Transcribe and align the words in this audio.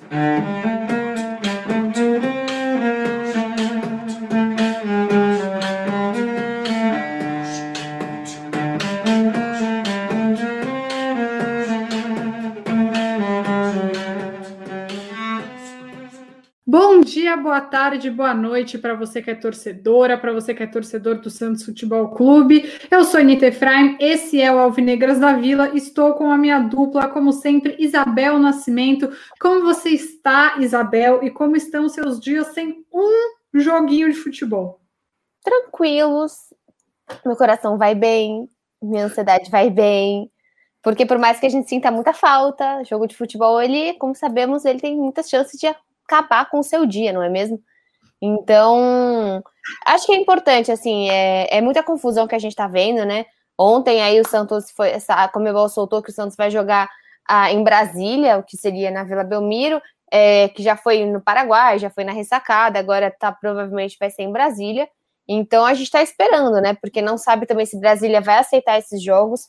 Bom 0.00 0.75
boa 17.46 17.60
tarde, 17.60 18.10
boa 18.10 18.34
noite 18.34 18.76
para 18.76 18.96
você 18.96 19.22
que 19.22 19.30
é 19.30 19.34
torcedora, 19.36 20.18
para 20.18 20.32
você 20.32 20.52
que 20.52 20.64
é 20.64 20.66
torcedor 20.66 21.20
do 21.20 21.30
Santos 21.30 21.64
Futebol 21.64 22.08
Clube. 22.08 22.68
Eu 22.90 23.04
sou 23.04 23.20
Anitta 23.20 23.46
Efraim, 23.46 23.96
esse 24.00 24.40
é 24.40 24.52
o 24.52 24.58
Alvinegras 24.58 25.20
da 25.20 25.32
Vila. 25.32 25.68
Estou 25.68 26.14
com 26.14 26.28
a 26.28 26.36
minha 26.36 26.58
dupla, 26.58 27.06
como 27.06 27.32
sempre, 27.32 27.76
Isabel 27.78 28.36
Nascimento. 28.40 29.16
Como 29.40 29.62
você 29.62 29.90
está, 29.90 30.56
Isabel? 30.58 31.22
E 31.22 31.30
como 31.30 31.54
estão 31.54 31.88
seus 31.88 32.18
dias 32.18 32.48
sem 32.48 32.84
um 32.92 33.60
joguinho 33.60 34.12
de 34.12 34.18
futebol? 34.18 34.80
Tranquilos, 35.44 36.52
meu 37.24 37.36
coração 37.36 37.78
vai 37.78 37.94
bem, 37.94 38.50
minha 38.82 39.04
ansiedade 39.04 39.48
vai 39.52 39.70
bem. 39.70 40.28
Porque 40.82 41.06
por 41.06 41.16
mais 41.16 41.38
que 41.38 41.46
a 41.46 41.48
gente 41.48 41.68
sinta 41.68 41.92
muita 41.92 42.12
falta, 42.12 42.82
jogo 42.82 43.06
de 43.06 43.16
futebol, 43.16 43.62
ele, 43.62 43.94
como 43.94 44.16
sabemos, 44.16 44.64
ele 44.64 44.80
tem 44.80 44.96
muitas 44.96 45.28
chances 45.28 45.60
de 45.60 45.68
acabar 46.06 46.48
com 46.48 46.58
o 46.60 46.64
seu 46.64 46.86
dia, 46.86 47.12
não 47.12 47.22
é 47.22 47.28
mesmo? 47.28 47.60
Então, 48.20 49.42
acho 49.86 50.06
que 50.06 50.12
é 50.12 50.16
importante, 50.16 50.72
assim, 50.72 51.10
é, 51.10 51.58
é 51.58 51.60
muita 51.60 51.82
confusão 51.82 52.26
que 52.26 52.34
a 52.34 52.38
gente 52.38 52.56
tá 52.56 52.66
vendo, 52.66 53.04
né? 53.04 53.26
Ontem 53.58 54.02
aí 54.02 54.20
o 54.20 54.28
Santos 54.28 54.70
foi, 54.70 54.92
a 55.08 55.28
Comebol 55.28 55.68
soltou 55.68 56.02
que 56.02 56.10
o 56.10 56.14
Santos 56.14 56.36
vai 56.36 56.50
jogar 56.50 56.88
ah, 57.28 57.50
em 57.50 57.62
Brasília, 57.62 58.38
o 58.38 58.42
que 58.42 58.56
seria 58.56 58.90
na 58.90 59.04
Vila 59.04 59.24
Belmiro, 59.24 59.80
é, 60.12 60.48
que 60.48 60.62
já 60.62 60.76
foi 60.76 61.04
no 61.04 61.20
Paraguai, 61.20 61.78
já 61.78 61.90
foi 61.90 62.04
na 62.04 62.12
ressacada, 62.12 62.78
agora 62.78 63.10
tá 63.10 63.32
provavelmente 63.32 63.96
vai 63.98 64.10
ser 64.10 64.22
em 64.22 64.32
Brasília. 64.32 64.88
Então 65.28 65.64
a 65.64 65.74
gente 65.74 65.86
está 65.86 66.02
esperando, 66.02 66.60
né? 66.60 66.74
Porque 66.80 67.02
não 67.02 67.18
sabe 67.18 67.46
também 67.46 67.66
se 67.66 67.80
Brasília 67.80 68.20
vai 68.20 68.38
aceitar 68.38 68.78
esses 68.78 69.02
jogos. 69.02 69.46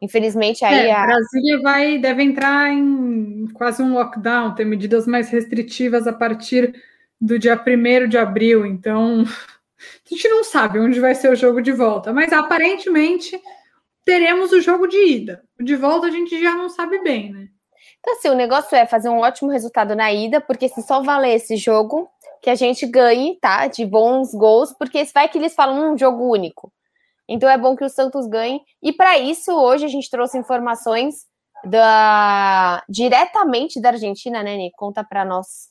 Infelizmente, 0.00 0.64
aí. 0.64 0.86
É, 0.86 0.92
a 0.92 1.06
Brasília 1.06 1.60
vai, 1.60 1.98
deve 1.98 2.22
entrar 2.22 2.72
em 2.72 3.46
quase 3.52 3.82
um 3.82 3.94
lockdown, 3.94 4.54
ter 4.54 4.64
medidas 4.64 5.06
mais 5.06 5.28
restritivas 5.30 6.06
a 6.06 6.12
partir 6.12 6.74
do 7.20 7.38
dia 7.38 7.56
1 7.56 8.08
de 8.08 8.16
abril. 8.16 8.64
Então, 8.64 9.24
a 9.78 10.08
gente 10.08 10.28
não 10.28 10.44
sabe 10.44 10.78
onde 10.78 11.00
vai 11.00 11.14
ser 11.14 11.30
o 11.30 11.36
jogo 11.36 11.60
de 11.60 11.72
volta, 11.72 12.12
mas 12.12 12.32
aparentemente 12.32 13.40
teremos 14.04 14.52
o 14.52 14.60
jogo 14.60 14.86
de 14.86 14.96
ida. 14.96 15.42
O 15.58 15.64
de 15.64 15.76
volta 15.76 16.06
a 16.06 16.10
gente 16.10 16.40
já 16.40 16.54
não 16.54 16.68
sabe 16.68 17.02
bem, 17.02 17.32
né? 17.32 17.48
Então, 18.00 18.14
assim, 18.14 18.28
o 18.28 18.34
negócio 18.34 18.74
é 18.76 18.86
fazer 18.86 19.08
um 19.08 19.18
ótimo 19.18 19.50
resultado 19.50 19.94
na 19.96 20.12
ida, 20.12 20.40
porque 20.40 20.68
se 20.68 20.82
só 20.82 21.02
valer 21.02 21.34
esse 21.34 21.56
jogo, 21.56 22.08
que 22.40 22.48
a 22.48 22.54
gente 22.54 22.86
ganhe, 22.86 23.36
tá? 23.40 23.66
De 23.66 23.84
bons 23.84 24.32
gols, 24.32 24.72
porque 24.78 25.04
vai 25.12 25.28
que 25.28 25.36
eles 25.36 25.54
falam 25.54 25.92
um 25.92 25.98
jogo 25.98 26.30
único. 26.30 26.72
Então 27.28 27.48
é 27.48 27.58
bom 27.58 27.76
que 27.76 27.84
o 27.84 27.88
Santos 27.88 28.26
ganhe. 28.26 28.60
E 28.82 28.92
para 28.92 29.18
isso, 29.18 29.52
hoje 29.52 29.84
a 29.84 29.88
gente 29.88 30.08
trouxe 30.08 30.38
informações 30.38 31.26
da 31.64 32.82
diretamente 32.88 33.80
da 33.80 33.90
Argentina, 33.90 34.42
né, 34.42 34.56
Nick? 34.56 34.76
Conta 34.76 35.04
para 35.04 35.24
nós. 35.24 35.68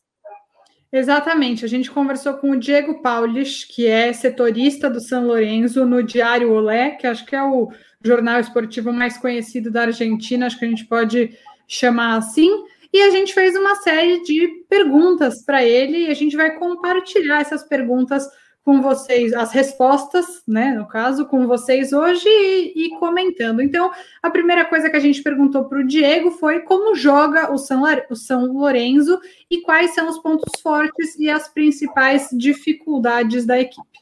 Exatamente, 0.92 1.66
a 1.66 1.68
gente 1.68 1.92
conversou 1.92 2.36
com 2.36 2.52
o 2.52 2.60
Diego 2.60 3.02
Paulis, 3.02 3.66
que 3.66 3.86
é 3.86 4.14
setorista 4.14 4.90
do 4.90 5.02
São 5.02 5.28
Lourenço 5.28 5.86
no 5.86 6.02
Diário 6.02 6.54
Olé, 6.54 6.92
que 6.92 7.06
acho 7.06 7.26
que 7.26 7.36
é 7.36 7.44
o 7.44 7.70
jornal 8.02 8.40
esportivo 8.40 8.94
mais 8.94 9.18
conhecido 9.18 9.70
da 9.70 9.82
Argentina, 9.82 10.46
acho 10.46 10.58
que 10.58 10.64
a 10.64 10.70
gente 10.70 10.86
pode 10.86 11.38
chamar 11.68 12.16
assim. 12.16 12.50
E 12.94 13.02
a 13.02 13.10
gente 13.10 13.34
fez 13.34 13.54
uma 13.56 13.76
série 13.76 14.24
de 14.24 14.48
perguntas 14.70 15.44
para 15.44 15.62
ele 15.64 16.06
e 16.06 16.08
a 16.08 16.14
gente 16.14 16.38
vai 16.38 16.58
compartilhar 16.58 17.42
essas 17.42 17.68
perguntas 17.68 18.26
com 18.68 18.82
vocês, 18.82 19.32
as 19.32 19.54
respostas, 19.54 20.44
né, 20.46 20.74
no 20.74 20.86
caso, 20.86 21.26
com 21.26 21.48
vocês 21.48 21.94
hoje 21.94 22.28
e, 22.28 22.88
e 22.88 23.00
comentando. 23.00 23.62
Então, 23.62 23.90
a 24.22 24.30
primeira 24.30 24.66
coisa 24.66 24.90
que 24.90 24.98
a 24.98 25.00
gente 25.00 25.24
perguntou 25.24 25.64
para 25.70 25.80
o 25.80 25.88
Diego 25.88 26.32
foi 26.32 26.60
como 26.60 26.94
joga 26.94 27.50
o 27.50 27.58
São, 27.58 27.84
o 28.10 28.14
São 28.14 28.46
Lourenço 28.46 29.18
e 29.50 29.62
quais 29.62 29.96
são 29.96 30.10
os 30.10 30.20
pontos 30.20 30.60
fortes 30.62 31.18
e 31.18 31.30
as 31.30 31.48
principais 31.48 32.28
dificuldades 32.34 33.46
da 33.46 33.58
equipe. 33.58 34.00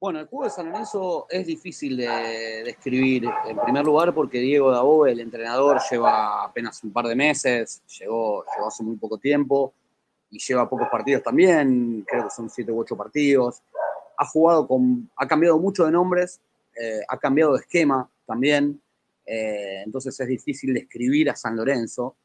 Bueno, 0.00 0.18
el 0.18 0.26
juego 0.26 0.42
de 0.42 0.50
San 0.50 0.64
Lorenzo 0.64 1.28
es 1.30 1.46
difícil 1.46 1.96
de 1.96 2.64
describir, 2.64 3.22
en 3.46 3.56
primer 3.56 3.84
lugar 3.84 4.12
porque 4.12 4.40
Diego 4.40 4.72
Dabo, 4.72 5.06
el 5.06 5.20
entrenador, 5.20 5.80
lleva 5.88 6.42
apenas 6.42 6.82
un 6.82 6.92
par 6.92 7.06
de 7.06 7.14
meses, 7.14 7.84
llegó, 8.00 8.44
llegó 8.52 8.66
hace 8.66 8.82
muy 8.82 8.96
poco 8.96 9.16
tiempo, 9.18 9.74
y 10.32 10.38
lleva 10.38 10.68
pocos 10.68 10.88
partidos 10.88 11.22
también, 11.22 12.04
creo 12.08 12.24
que 12.24 12.30
son 12.30 12.48
siete 12.48 12.72
u 12.72 12.80
ocho 12.80 12.96
partidos. 12.96 13.62
Ha 14.16 14.26
jugado 14.26 14.66
con, 14.66 15.10
ha 15.16 15.28
cambiado 15.28 15.58
mucho 15.58 15.84
de 15.84 15.92
nombres, 15.92 16.40
eh, 16.74 17.00
ha 17.06 17.18
cambiado 17.18 17.52
de 17.52 17.60
esquema 17.60 18.08
también, 18.26 18.80
eh, 19.26 19.82
entonces 19.84 20.18
es 20.18 20.26
difícil 20.26 20.72
describir 20.72 21.28
a 21.28 21.36
San 21.36 21.54
Lorenzo. 21.54 22.16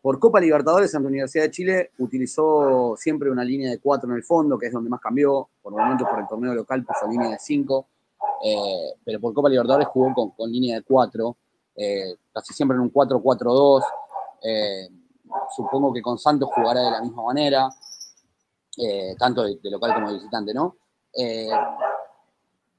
Por 0.00 0.20
Copa 0.20 0.40
Libertadores, 0.40 0.94
ante 0.94 1.08
Universidad 1.08 1.44
de 1.44 1.50
Chile 1.50 1.90
utilizó 1.98 2.94
siempre 2.96 3.28
una 3.28 3.42
línea 3.42 3.72
de 3.72 3.78
cuatro 3.78 4.08
en 4.08 4.16
el 4.16 4.22
fondo, 4.22 4.56
que 4.56 4.66
es 4.66 4.72
donde 4.72 4.88
más 4.88 5.00
cambió. 5.00 5.48
Por 5.60 5.72
momentos, 5.72 6.08
por 6.08 6.20
el 6.20 6.28
torneo 6.28 6.54
local, 6.54 6.84
puso 6.84 7.10
línea 7.10 7.30
de 7.30 7.38
cinco. 7.40 7.88
Eh, 8.44 8.94
pero 9.04 9.18
por 9.18 9.34
Copa 9.34 9.48
Libertadores 9.48 9.88
jugó 9.88 10.14
con, 10.14 10.30
con 10.30 10.52
línea 10.52 10.76
de 10.76 10.82
cuatro, 10.82 11.36
casi 12.32 12.54
siempre 12.54 12.76
en 12.76 12.82
un 12.82 12.92
4-4-2 12.92 13.82
supongo 15.54 15.92
que 15.92 16.02
con 16.02 16.18
Santos 16.18 16.50
jugará 16.54 16.82
de 16.82 16.90
la 16.90 17.00
misma 17.02 17.24
manera, 17.24 17.68
eh, 18.80 19.16
tanto 19.18 19.42
de, 19.42 19.58
local 19.64 19.94
como 19.94 20.08
de 20.08 20.14
visitante, 20.14 20.54
¿no? 20.54 20.76
Eh, 21.12 21.50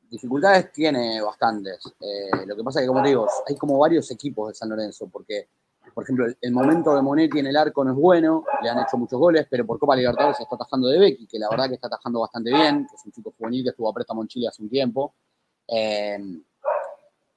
dificultades 0.10 0.72
tiene 0.72 1.22
bastantes. 1.22 1.82
Eh, 2.00 2.46
lo 2.46 2.56
que 2.56 2.64
pasa 2.64 2.80
es 2.80 2.84
que, 2.84 2.88
como 2.88 3.02
te 3.02 3.10
digo, 3.10 3.28
hay 3.48 3.56
como 3.58 3.78
varios 3.78 4.10
equipos 4.12 4.48
de 4.48 4.56
San 4.56 4.70
Lorenzo, 4.70 5.10
porque, 5.12 5.50
por 5.94 6.06
ejemplo, 6.06 6.26
el, 6.40 6.52
momento 6.54 6.96
de 6.96 7.02
Monetti 7.02 7.40
en 7.40 7.48
el 7.48 7.58
arco 7.58 7.84
no 7.84 7.92
es 7.92 7.98
bueno, 7.98 8.46
le 8.62 8.70
han 8.70 8.80
hecho 8.80 8.98
muchos 8.98 9.20
goles, 9.20 9.46
pero 9.50 9.66
por 9.66 9.78
Copa 9.78 9.96
Libertadores 9.96 10.38
se 10.38 10.44
está 10.44 10.56
atajando 10.56 10.88
de 10.88 11.00
Becky, 11.00 11.28
que 11.28 11.38
la 11.38 11.50
verdad 11.50 11.68
que 11.68 11.76
está 11.76 11.88
atajando 11.88 12.22
bastante 12.22 12.54
bien, 12.54 12.88
que 12.88 12.96
es 12.96 13.06
un 13.06 13.12
chico 13.12 13.34
juvenil 13.38 13.64
que 13.64 13.70
estuvo 13.72 13.90
a 13.90 13.94
préstamo 13.94 14.22
en 14.22 14.30
Chile 14.30 14.48
hace 14.48 14.62
un 14.62 14.70
tiempo. 14.70 15.14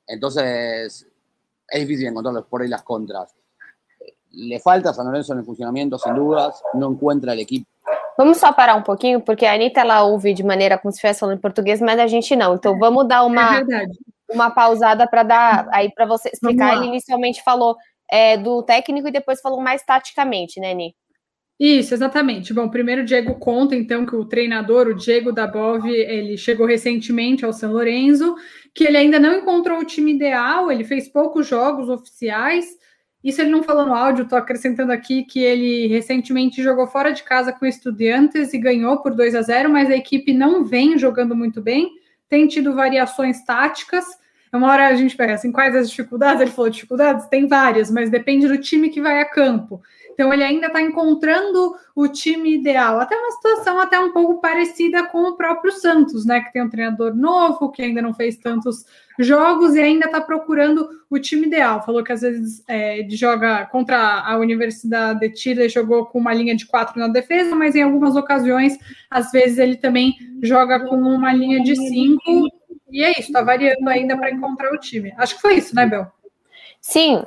entonces, 0.07 1.07
es 1.69 1.81
difícil 1.81 2.07
encontrar 2.07 2.45
por 2.45 2.63
ahí 2.63 2.69
las 2.69 2.83
contras. 2.83 3.35
Le 4.33 4.59
falta 4.61 4.91
a 4.91 4.93
San 4.93 5.05
Lorenzo 5.05 5.35
no 5.35 5.45
funcionamento, 5.45 5.99
sem 5.99 6.15
dúvidas, 6.15 6.61
não 6.75 6.93
encontra 6.93 7.33
a 7.33 7.37
equipe. 7.37 7.67
Vamos 8.17 8.39
só 8.39 8.53
parar 8.53 8.75
um 8.75 8.83
pouquinho, 8.83 9.21
porque 9.21 9.47
a 9.47 9.55
Anitta 9.55 9.81
ela 9.81 10.03
ouve 10.05 10.35
de 10.35 10.43
maneira 10.43 10.79
como 10.79 10.93
se 10.93 10.97
estivesse 10.97 11.21
falando 11.21 11.39
em 11.39 11.41
português, 11.41 11.81
mas 11.81 11.99
a 11.99 12.07
gente 12.07 12.37
não. 12.37 12.55
Então 12.55 12.79
vamos 12.79 13.07
dar 13.09 13.25
uma, 13.25 13.59
é 13.59 13.87
uma 14.31 14.51
pausada 14.51 15.07
para 15.07 15.23
dar 15.23 15.69
aí 15.73 15.91
para 15.93 16.07
você 16.07 16.31
explicar. 16.33 16.77
Ele 16.77 16.87
inicialmente 16.87 17.43
falou 17.43 17.77
é, 18.11 18.37
do 18.37 18.63
técnico 18.63 19.09
e 19.09 19.13
depois 19.13 19.41
falou 19.41 19.61
mais 19.61 19.83
taticamente, 19.83 20.61
né, 20.61 20.75
Ni? 20.75 20.95
Isso, 21.59 21.95
exatamente. 21.95 22.53
Bom, 22.53 22.69
primeiro 22.69 23.03
o 23.03 23.05
Diego 23.05 23.37
conta, 23.37 23.77
então, 23.77 24.05
que 24.05 24.17
o 24.17 24.25
treinador, 24.25 24.89
o 24.89 24.95
Diego 24.95 25.33
Dabov, 25.33 25.87
ele 25.87 26.37
chegou 26.37 26.67
recentemente 26.67 27.45
ao 27.45 27.53
São 27.53 27.73
Lourenço, 27.73 28.35
que 28.75 28.85
ele 28.85 28.97
ainda 28.97 29.19
não 29.21 29.37
encontrou 29.37 29.79
o 29.79 29.85
time 29.85 30.13
ideal, 30.13 30.73
ele 30.73 30.83
fez 30.83 31.09
poucos 31.09 31.47
jogos 31.47 31.89
oficiais, 31.89 32.67
isso 33.23 33.41
ele 33.41 33.51
não 33.51 33.63
falou 33.63 33.87
no 33.87 33.95
áudio, 33.95 34.25
estou 34.25 34.39
acrescentando 34.39 34.91
aqui 34.91 35.23
que 35.23 35.41
ele 35.41 35.87
recentemente 35.87 36.63
jogou 36.63 36.87
fora 36.87 37.13
de 37.13 37.23
casa 37.23 37.53
com 37.53 37.65
estudiantes 37.65 38.53
e 38.53 38.59
ganhou 38.59 39.01
por 39.01 39.15
2 39.15 39.35
a 39.35 39.43
0, 39.43 39.71
mas 39.71 39.89
a 39.91 39.97
equipe 39.97 40.33
não 40.33 40.65
vem 40.65 40.99
jogando 40.99 41.37
muito 41.37 41.61
bem, 41.61 41.91
tem 42.29 42.49
tido 42.49 42.75
variações 42.75 43.45
táticas. 43.45 44.05
Uma 44.53 44.71
hora 44.71 44.89
a 44.89 44.95
gente 44.95 45.17
pega 45.17 45.35
assim, 45.35 45.53
quais 45.53 45.75
as 45.75 45.89
dificuldades? 45.89 46.43
Ele 46.43 46.51
falou 46.51 46.71
dificuldades? 46.71 47.27
Tem 47.27 47.47
várias, 47.47 47.91
mas 47.91 48.11
depende 48.11 48.49
do 48.49 48.59
time 48.59 48.91
que 48.91 49.01
vai 49.01 49.21
a 49.21 49.25
campo. 49.25 49.81
Então 50.13 50.33
ele 50.33 50.45
ainda 50.45 50.67
está 50.67 50.81
encontrando 50.81 51.75
o 51.95 52.09
time 52.09 52.55
ideal. 52.55 53.01
Até 53.01 53.17
uma 53.17 53.31
situação 53.33 53.81
até 53.81 53.99
um 53.99 54.13
pouco 54.13 54.41
parecida 54.41 55.07
com 55.07 55.23
o 55.23 55.37
próprio 55.37 55.73
Santos, 55.73 56.25
né? 56.25 56.41
Que 56.41 56.53
tem 56.53 56.63
um 56.63 56.71
treinador 56.71 57.15
novo, 57.15 57.71
que 57.71 57.83
ainda 57.83 58.03
não 58.03 58.15
fez 58.15 58.37
tantos 58.37 58.85
jogos 59.19 59.75
e 59.75 59.81
ainda 59.81 60.07
está 60.07 60.21
procurando 60.21 60.89
o 61.11 61.19
time 61.19 61.47
ideal. 61.47 61.85
Falou 61.85 62.03
que 62.03 62.13
às 62.13 62.21
vezes 62.21 62.63
é, 62.69 63.07
joga 63.11 63.67
contra 63.67 64.21
a 64.21 64.37
Universidade 64.39 65.29
de 65.29 65.39
Chile, 65.39 65.69
jogou 65.69 66.07
com 66.07 66.19
uma 66.19 66.35
linha 66.35 66.57
de 66.57 66.67
quatro 66.67 66.99
na 66.99 67.09
defesa, 67.09 67.55
mas 67.55 67.75
em 67.75 67.83
algumas 67.83 68.17
ocasiões, 68.17 68.79
às 69.11 69.31
vezes 69.31 69.59
ele 69.59 69.77
também 69.77 70.15
joga 70.43 70.81
com 70.81 70.97
uma 70.97 71.33
linha 71.33 71.63
de 71.63 71.77
cinco. 71.77 72.49
E 72.91 73.03
é 73.03 73.13
isso, 73.13 73.21
está 73.23 73.43
variando 73.43 73.89
ainda 73.89 74.17
para 74.17 74.31
encontrar 74.31 74.73
o 74.73 74.79
time. 74.79 75.15
Acho 75.17 75.37
que 75.37 75.43
foi 75.43 75.55
isso, 75.55 75.75
né, 75.75 75.87
Bel? 75.87 76.07
Sim, 76.81 77.23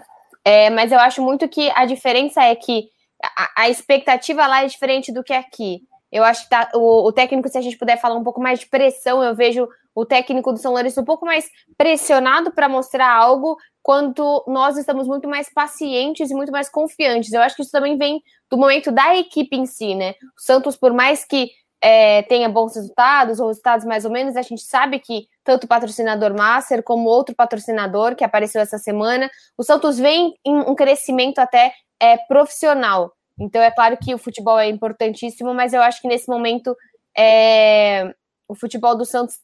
é, 0.45 0.69
mas 0.69 0.91
eu 0.91 0.99
acho 0.99 1.23
muito 1.23 1.49
que 1.49 1.71
a 1.71 1.85
diferença 1.85 2.43
é 2.43 2.55
que 2.55 2.87
a, 3.21 3.63
a, 3.63 3.69
expectativa 3.69 4.45
lá 4.45 4.63
é 4.63 4.67
diferente 4.67 5.11
do 5.11 5.23
que 5.23 5.33
aqui. 5.33 5.81
Eu 6.11 6.23
acho 6.23 6.43
que 6.43 6.49
tá, 6.49 6.69
o, 6.75 7.07
o, 7.07 7.11
técnico, 7.11 7.49
se 7.49 7.57
a 7.57 7.61
gente 7.61 7.77
puder 7.77 7.99
falar 7.99 8.15
um 8.15 8.23
pouco 8.23 8.39
mais 8.39 8.59
de 8.59 8.67
pressão, 8.67 9.23
eu 9.23 9.33
vejo 9.33 9.67
o 9.95 10.05
técnico 10.05 10.53
do 10.53 10.59
São 10.59 10.73
Lourenço 10.73 11.01
um 11.01 11.05
pouco 11.05 11.25
mais 11.25 11.49
pressionado 11.75 12.51
para 12.51 12.69
mostrar 12.69 13.11
algo, 13.11 13.57
quanto 13.81 14.43
nós 14.47 14.77
estamos 14.77 15.07
muito 15.07 15.27
mais 15.27 15.51
pacientes 15.51 16.29
e 16.29 16.35
muito 16.35 16.51
mais 16.51 16.69
confiantes. 16.69 17.33
Eu 17.33 17.41
acho 17.41 17.55
que 17.55 17.63
isso 17.63 17.71
também 17.71 17.97
vem 17.97 18.21
do 18.49 18.57
momento 18.57 18.91
da 18.91 19.17
equipe 19.17 19.55
em 19.55 19.65
si, 19.65 19.95
né? 19.95 20.11
O 20.37 20.41
Santos, 20.41 20.77
por 20.77 20.93
mais 20.93 21.25
que 21.25 21.49
é, 21.87 22.23
tenha 22.23 22.49
bons 22.49 22.75
resultados, 22.75 23.39
ou 23.39 23.47
resultados 23.47 23.85
mais 23.85 24.05
ou 24.05 24.11
menos, 24.11 24.35
a 24.35 24.41
gente 24.41 24.63
sabe 24.63 24.97
que 24.97 25.27
tanto 25.43 25.65
o 25.65 25.67
patrocinador 25.67 26.35
Master 26.35 26.81
como 26.81 27.07
outro 27.07 27.35
patrocinador 27.35 28.15
que 28.15 28.23
apareceu 28.23 28.59
essa 28.59 28.79
semana, 28.79 29.29
o 29.55 29.61
Santos 29.61 29.99
vem 29.99 30.33
em 30.43 30.55
um 30.55 30.73
crescimento 30.73 31.37
até 31.37 31.71
é, 32.01 32.17
profissional. 32.17 33.13
Então 33.39 33.61
é 33.61 33.69
claro 33.69 33.97
que 33.97 34.15
o 34.15 34.17
futebol 34.17 34.57
é 34.57 34.67
importantíssimo, 34.67 35.53
mas 35.53 35.73
eu 35.73 35.81
acho 35.83 36.01
que 36.01 36.07
nesse 36.07 36.27
momento 36.27 36.75
é, 37.15 38.11
o 38.47 38.55
futebol 38.55 38.97
do 38.97 39.05
Santos 39.05 39.35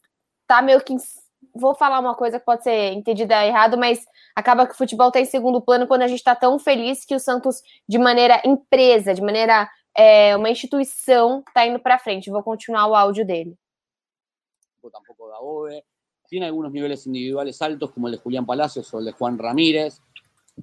tá 0.47 0.63
meio 0.63 0.81
que. 0.81 0.95
Vou 1.53 1.75
falar 1.75 1.99
uma 1.99 2.15
coisa 2.15 2.39
que 2.39 2.45
pode 2.45 2.63
ser 2.63 2.93
entendida 2.93 3.45
errado, 3.45 3.77
mas 3.77 4.03
acaba 4.35 4.65
que 4.65 4.73
o 4.73 4.77
futebol 4.77 5.09
está 5.09 5.19
em 5.19 5.25
segundo 5.25 5.61
plano 5.61 5.85
quando 5.85 6.01
a 6.01 6.07
gente 6.07 6.19
está 6.19 6.33
tão 6.33 6.57
feliz 6.57 7.05
que 7.05 7.13
o 7.13 7.19
Santos, 7.19 7.61
de 7.87 7.99
maneira 7.99 8.41
empresa, 8.43 9.13
de 9.13 9.21
maneira 9.21 9.69
é, 9.95 10.35
uma 10.35 10.49
instituição, 10.49 11.43
está 11.47 11.65
indo 11.65 11.79
para 11.79 11.99
frente. 11.99 12.29
Vou 12.29 12.43
continuar 12.43 12.87
o 12.87 12.95
áudio 12.95 13.25
dele. 13.25 13.57
Tampoco 14.91 15.27
da 15.27 15.39
OVE. 15.39 15.83
Tiene 16.27 16.45
algunos 16.45 16.71
niveles 16.71 17.05
individuales 17.05 17.61
altos, 17.61 17.91
como 17.91 18.07
el 18.07 18.13
de 18.13 18.19
Julián 18.19 18.45
Palacios 18.45 18.91
o 18.93 18.99
el 18.99 19.05
de 19.05 19.11
Juan 19.11 19.37
Ramírez. 19.37 20.01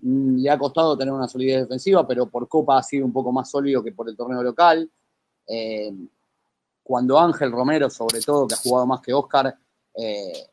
Mm, 0.00 0.38
le 0.38 0.50
ha 0.50 0.58
costado 0.58 0.96
tener 0.96 1.12
una 1.12 1.28
solidez 1.28 1.62
defensiva, 1.62 2.06
pero 2.06 2.26
por 2.26 2.48
Copa 2.48 2.78
ha 2.78 2.82
sido 2.82 3.04
un 3.04 3.12
poco 3.12 3.32
más 3.32 3.50
sólido 3.50 3.82
que 3.82 3.92
por 3.92 4.08
el 4.08 4.16
torneo 4.16 4.42
local. 4.42 4.90
Eh, 5.46 5.92
cuando 6.82 7.18
Ángel 7.18 7.52
Romero, 7.52 7.90
sobre 7.90 8.20
todo, 8.20 8.46
que 8.46 8.54
ha 8.54 8.58
jugado 8.58 8.86
más 8.86 9.00
que 9.02 9.12
Oscar, 9.12 9.54
eh, 9.94 10.48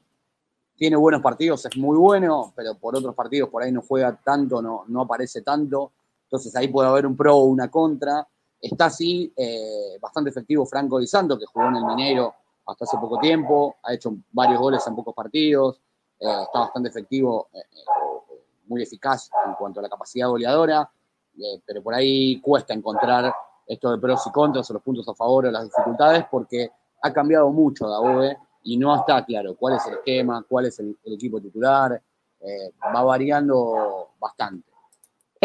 tiene 0.76 0.98
buenos 0.98 1.22
partidos, 1.22 1.66
es 1.66 1.78
muy 1.78 1.98
bueno, 1.98 2.52
pero 2.56 2.76
por 2.76 2.96
otros 2.96 3.16
partidos 3.16 3.50
por 3.50 3.64
ahí 3.64 3.72
no 3.72 3.82
juega 3.82 4.20
tanto, 4.22 4.62
no, 4.62 4.84
no 4.88 5.02
aparece 5.02 5.42
tanto. 5.42 5.94
Entonces 6.24 6.54
ahí 6.56 6.68
puede 6.68 6.90
haber 6.90 7.06
un 7.06 7.16
pro 7.16 7.38
o 7.38 7.46
una 7.46 7.72
contra. 7.72 8.28
Está 8.60 8.86
así 8.86 9.32
eh, 9.36 9.98
bastante 10.00 10.30
efectivo 10.30 10.66
Franco 10.66 11.00
Di 11.00 11.08
Santo, 11.08 11.38
que 11.38 11.46
jugó 11.46 11.68
en 11.68 11.76
el 11.76 11.86
Mineiro 11.86 12.34
hasta 12.66 12.86
hace 12.86 12.98
poco 12.98 13.20
tiempo, 13.20 13.76
ha 13.84 13.94
hecho 13.94 14.16
varios 14.32 14.60
goles 14.60 14.86
en 14.88 14.96
pocos 14.96 15.14
partidos, 15.14 15.82
eh, 16.20 16.42
está 16.44 16.60
bastante 16.60 16.90
efectivo, 16.90 17.50
muy 18.68 18.82
eficaz 18.82 19.30
en 19.46 19.54
cuanto 19.54 19.80
a 19.80 19.84
la 19.84 19.90
capacidad 19.90 20.28
goleadora, 20.28 20.90
pero 21.66 21.84
por 21.84 21.94
ahí 21.94 22.42
cuesta 22.42 22.74
encontrar 22.74 23.32
esto 23.68 23.92
de 23.92 23.98
pros 24.00 24.26
y 24.26 24.32
contras 24.32 24.70
o 24.70 24.74
los 24.74 24.82
puntos 24.82 25.08
a 25.10 25.14
favor 25.14 25.46
o 25.46 25.52
las 25.52 25.66
dificultades, 25.66 26.26
porque 26.32 26.72
ha 27.02 27.14
cambiado 27.14 27.52
mucho 27.52 27.88
Dagobe 27.88 28.38
y 28.64 28.78
no 28.78 28.96
está 28.96 29.24
claro 29.24 29.56
cuál 29.56 29.76
es 29.76 29.86
el 29.86 29.94
esquema, 29.96 30.44
cuál 30.48 30.66
es 30.66 30.80
el, 30.80 30.98
equipo 31.06 31.40
titular, 31.40 32.02
é, 32.42 32.72
vai 32.94 33.06
variando 33.06 34.10
bastante. 34.20 34.75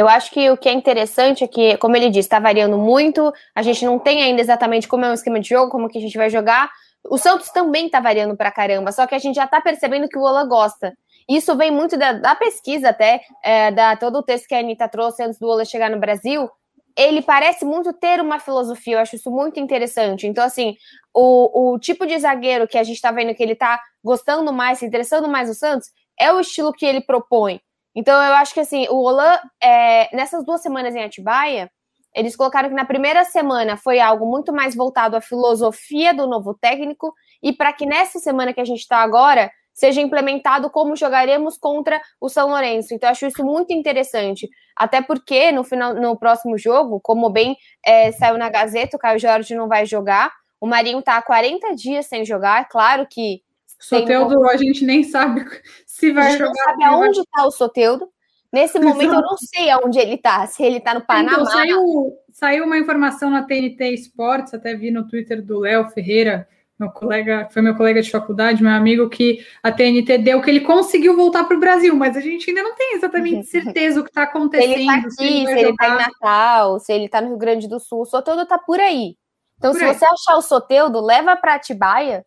Eu 0.01 0.09
acho 0.09 0.31
que 0.31 0.51
o 0.51 0.57
que 0.57 0.67
é 0.67 0.73
interessante 0.73 1.45
é 1.45 1.47
que, 1.47 1.77
como 1.77 1.95
ele 1.95 2.09
disse, 2.09 2.21
está 2.21 2.39
variando 2.39 2.79
muito. 2.79 3.31
A 3.55 3.61
gente 3.61 3.85
não 3.85 3.99
tem 3.99 4.23
ainda 4.23 4.41
exatamente 4.41 4.89
como 4.89 5.05
é 5.05 5.11
o 5.11 5.13
esquema 5.13 5.39
de 5.39 5.51
jogo, 5.51 5.71
como 5.71 5.91
que 5.91 5.99
a 5.99 6.01
gente 6.01 6.17
vai 6.17 6.31
jogar. 6.31 6.71
O 7.05 7.19
Santos 7.19 7.51
também 7.51 7.85
está 7.85 8.01
variando 8.01 8.35
para 8.35 8.51
caramba, 8.51 8.93
só 8.93 9.07
que 9.07 9.15
a 9.15 9.19
gente 9.19 9.37
já 9.37 9.45
está 9.45 9.61
percebendo 9.61 10.09
que 10.09 10.17
o 10.17 10.23
Ola 10.23 10.43
gosta. 10.45 10.97
Isso 11.29 11.55
vem 11.55 11.71
muito 11.71 11.99
da, 11.99 12.15
da 12.15 12.35
pesquisa 12.35 12.89
até, 12.89 13.21
é, 13.45 13.71
da 13.73 13.95
todo 13.95 14.17
o 14.17 14.23
texto 14.23 14.49
que 14.49 14.55
a 14.55 14.61
Anitta 14.61 14.89
trouxe 14.89 15.23
antes 15.23 15.39
do 15.39 15.47
Ola 15.47 15.67
chegar 15.67 15.91
no 15.91 16.01
Brasil, 16.01 16.51
ele 16.97 17.21
parece 17.21 17.67
muito 17.67 17.93
ter 17.93 18.23
uma 18.23 18.39
filosofia, 18.39 18.95
eu 18.95 19.01
acho 19.01 19.17
isso 19.17 19.31
muito 19.31 19.61
interessante. 19.61 20.27
Então, 20.27 20.43
assim, 20.43 20.77
o, 21.13 21.75
o 21.75 21.79
tipo 21.79 22.07
de 22.07 22.19
zagueiro 22.19 22.67
que 22.67 22.79
a 22.79 22.83
gente 22.83 22.97
está 22.97 23.13
vendo 23.13 23.35
que 23.35 23.43
ele 23.43 23.53
está 23.53 23.79
gostando 24.03 24.51
mais, 24.51 24.79
se 24.79 24.87
interessando 24.87 25.29
mais 25.29 25.49
no 25.49 25.55
Santos, 25.55 25.89
é 26.19 26.33
o 26.33 26.41
estilo 26.41 26.73
que 26.73 26.87
ele 26.87 27.03
propõe. 27.03 27.61
Então, 27.95 28.15
eu 28.23 28.35
acho 28.35 28.55
que, 28.55 28.61
assim, 28.61 28.87
o 28.89 28.97
Olan, 28.97 29.39
é, 29.63 30.15
nessas 30.15 30.45
duas 30.45 30.63
semanas 30.63 30.95
em 30.95 31.03
Atibaia, 31.03 31.71
eles 32.15 32.37
colocaram 32.37 32.69
que 32.69 32.75
na 32.75 32.85
primeira 32.85 33.25
semana 33.25 33.77
foi 33.77 34.01
algo 34.01 34.27
muito 34.27 34.53
mais 34.53 34.75
voltado 34.75 35.17
à 35.17 35.21
filosofia 35.21 36.13
do 36.13 36.27
novo 36.27 36.55
técnico, 36.55 37.15
e 37.43 37.53
para 37.53 37.73
que 37.73 37.87
nessa 37.87 38.19
semana 38.19 38.53
que 38.53 38.61
a 38.61 38.65
gente 38.65 38.81
está 38.81 38.99
agora, 38.99 39.51
seja 39.73 40.01
implementado 40.01 40.69
como 40.71 40.95
jogaremos 40.97 41.57
contra 41.57 42.01
o 42.21 42.29
São 42.29 42.51
Lourenço. 42.51 42.93
Então, 42.93 43.09
acho 43.09 43.27
isso 43.27 43.43
muito 43.45 43.73
interessante. 43.73 44.49
Até 44.77 45.01
porque 45.01 45.51
no, 45.53 45.65
final, 45.65 45.95
no 45.95 46.19
próximo 46.19 46.59
jogo, 46.59 47.01
como 47.01 47.31
bem 47.31 47.57
é, 47.85 48.13
saiu 48.13 48.37
na 48.37 48.51
Gazeta, 48.51 48.97
o 48.97 49.01
Caio 49.01 49.19
Jorge 49.19 49.55
não 49.55 49.69
vai 49.69 49.87
jogar. 49.87 50.31
O 50.61 50.67
Marinho 50.67 50.99
está 50.99 51.17
há 51.17 51.23
40 51.23 51.75
dias 51.75 52.07
sem 52.07 52.25
jogar. 52.25 52.69
Claro 52.69 53.07
que. 53.11 53.43
Soteudo, 53.81 54.49
a 54.49 54.57
gente 54.57 54.85
nem 54.85 55.03
sabe 55.03 55.45
se 55.87 56.13
vai 56.13 56.33
jogar. 56.33 56.49
Não 56.49 56.55
sabe 56.55 56.85
aonde 56.85 57.21
está 57.21 57.47
o 57.47 57.51
Soteudo. 57.51 58.09
Nesse 58.53 58.79
momento, 58.81 59.15
eu 59.15 59.21
não 59.21 59.37
sei 59.37 59.71
aonde 59.71 59.99
ele 59.99 60.15
está. 60.15 60.47
Se 60.47 60.63
ele 60.63 60.79
está 60.79 60.93
no 60.93 61.01
Panamá. 61.01 61.33
Então, 61.33 61.47
saiu, 61.47 62.13
saiu 62.33 62.65
uma 62.65 62.79
informação 62.79 63.31
na 63.31 63.45
TNT 63.45 63.91
Esportes, 63.91 64.55
até 64.55 64.75
vi 64.75 64.91
no 64.91 65.07
Twitter 65.07 65.41
do 65.41 65.61
Léo 65.61 65.89
Ferreira 65.89 66.49
meu 66.81 66.91
colega, 66.91 67.47
foi 67.51 67.61
meu 67.61 67.77
colega 67.77 68.01
de 68.01 68.11
faculdade, 68.11 68.63
meu 68.63 68.73
amigo, 68.73 69.11
que 69.11 69.45
a 69.63 69.71
TNT 69.71 70.17
deu 70.17 70.41
que 70.41 70.49
ele 70.49 70.63
conseguiu 70.63 71.15
voltar 71.15 71.45
para 71.45 71.55
o 71.55 71.61
Brasil, 71.61 71.95
mas 71.95 72.17
a 72.17 72.21
gente 72.21 72.49
ainda 72.49 72.63
não 72.63 72.75
tem 72.75 72.95
exatamente 72.95 73.47
certeza 73.47 74.01
o 74.01 74.03
que 74.03 74.09
está 74.09 74.23
acontecendo. 74.23 74.73
Se 74.73 74.75
ele 74.75 74.83
está 74.83 74.95
aqui, 74.95 75.11
se 75.11 75.23
ele, 75.23 75.47
se 75.47 75.59
ele 75.59 75.77
tá 75.77 75.89
em 75.89 75.99
Natal, 75.99 76.81
se 76.81 76.93
ele 76.93 77.05
está 77.05 77.21
no 77.21 77.29
Rio 77.29 77.37
Grande 77.37 77.69
do 77.69 77.79
Sul, 77.79 78.01
o 78.01 78.07
Soteudo 78.07 78.43
está 78.43 78.57
por 78.57 78.81
aí. 78.81 79.15
Então, 79.59 79.73
por 79.73 79.79
se 79.79 79.85
aí. 79.85 79.95
você 79.95 80.07
achar 80.07 80.39
o 80.39 80.43
Soteudo, 80.43 81.03
leva 81.03 81.37
para 81.37 81.55
Atibaia, 81.55 82.25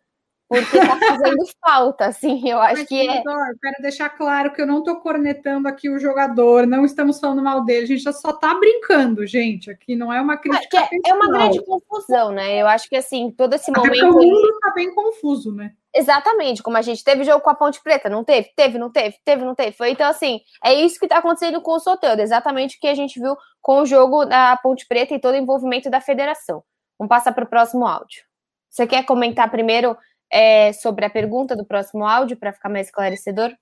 porque 0.48 0.78
tá 0.78 0.98
fazendo 0.98 1.44
falta, 1.60 2.06
assim, 2.06 2.48
eu 2.48 2.60
acho 2.60 2.80
Mas, 2.80 2.88
que 2.88 3.08
é. 3.08 3.22
Quero 3.22 3.82
deixar 3.82 4.10
claro 4.10 4.52
que 4.52 4.60
eu 4.60 4.66
não 4.66 4.82
tô 4.82 5.00
cornetando 5.00 5.66
aqui 5.66 5.88
o 5.88 5.98
jogador, 5.98 6.66
não 6.66 6.84
estamos 6.84 7.18
falando 7.18 7.42
mal 7.42 7.64
dele, 7.64 7.84
a 7.84 7.86
gente 7.86 8.12
só 8.12 8.32
tá 8.32 8.54
brincando, 8.54 9.26
gente. 9.26 9.70
Aqui 9.70 9.96
não 9.96 10.12
é 10.12 10.20
uma 10.20 10.36
crítica. 10.36 10.78
É, 10.78 11.10
é 11.10 11.14
uma 11.14 11.28
grande 11.28 11.64
confusão, 11.64 12.30
né? 12.30 12.60
Eu 12.60 12.66
acho 12.66 12.88
que 12.88 12.96
assim, 12.96 13.30
todo 13.30 13.54
esse 13.54 13.70
Até 13.70 13.80
momento. 13.80 14.18
O 14.18 14.22
mundo 14.22 14.58
tá 14.60 14.72
bem 14.74 14.94
confuso, 14.94 15.52
né? 15.52 15.72
Exatamente, 15.96 16.62
como 16.62 16.76
a 16.76 16.82
gente 16.82 17.04
teve 17.04 17.22
jogo 17.22 17.40
com 17.40 17.50
a 17.50 17.54
Ponte 17.54 17.80
Preta, 17.80 18.08
não 18.08 18.24
teve? 18.24 18.50
Teve, 18.56 18.78
não 18.78 18.90
teve, 18.90 19.16
teve, 19.24 19.44
não 19.44 19.54
teve. 19.54 19.72
Foi 19.76 19.90
então, 19.90 20.10
assim, 20.10 20.40
é 20.62 20.74
isso 20.74 20.98
que 20.98 21.06
tá 21.06 21.18
acontecendo 21.18 21.60
com 21.62 21.72
o 21.72 21.78
Soteldo, 21.78 22.20
exatamente 22.20 22.76
o 22.76 22.80
que 22.80 22.88
a 22.88 22.94
gente 22.94 23.20
viu 23.20 23.36
com 23.62 23.80
o 23.80 23.86
jogo 23.86 24.24
da 24.24 24.56
Ponte 24.56 24.86
Preta 24.88 25.14
e 25.14 25.20
todo 25.20 25.34
o 25.34 25.38
envolvimento 25.38 25.88
da 25.88 26.00
federação. 26.00 26.64
Vamos 26.98 27.08
passar 27.08 27.32
para 27.32 27.44
o 27.44 27.48
próximo 27.48 27.86
áudio. 27.86 28.22
Você 28.68 28.88
quer 28.88 29.04
comentar 29.04 29.48
primeiro 29.48 29.96
é, 30.34 30.72
sobre 30.72 31.04
a 31.04 31.10
pergunta 31.10 31.54
do 31.54 31.64
próximo 31.64 32.04
áudio 32.04 32.36
para 32.36 32.52
ficar 32.52 32.68
mais 32.68 32.88
esclarecedor? 32.88 33.52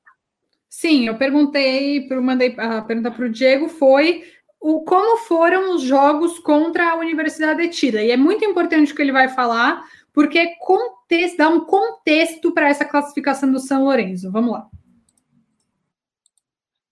Sim, 0.70 1.06
eu 1.06 1.18
perguntei, 1.18 2.08
mandei 2.08 2.56
a 2.58 2.80
pergunta 2.80 3.10
para 3.10 3.26
o 3.26 3.28
Diego 3.28 3.68
foi 3.68 4.24
o, 4.58 4.80
como 4.82 5.18
foram 5.18 5.74
os 5.74 5.82
jogos 5.82 6.38
contra 6.38 6.92
a 6.92 6.96
Universidade 6.96 7.68
de 7.68 7.74
Chile. 7.74 8.06
E 8.06 8.10
é 8.10 8.16
muito 8.16 8.42
importante 8.42 8.90
o 8.90 8.96
que 8.96 9.02
ele 9.02 9.12
vai 9.12 9.28
falar, 9.28 9.84
porque 10.14 10.56
contexto, 10.60 11.36
dá 11.36 11.50
um 11.50 11.66
contexto 11.66 12.54
para 12.54 12.70
essa 12.70 12.86
classificação 12.86 13.52
do 13.52 13.60
São 13.60 13.84
Lourenço. 13.84 14.32
Vamos 14.32 14.52
lá. 14.52 14.70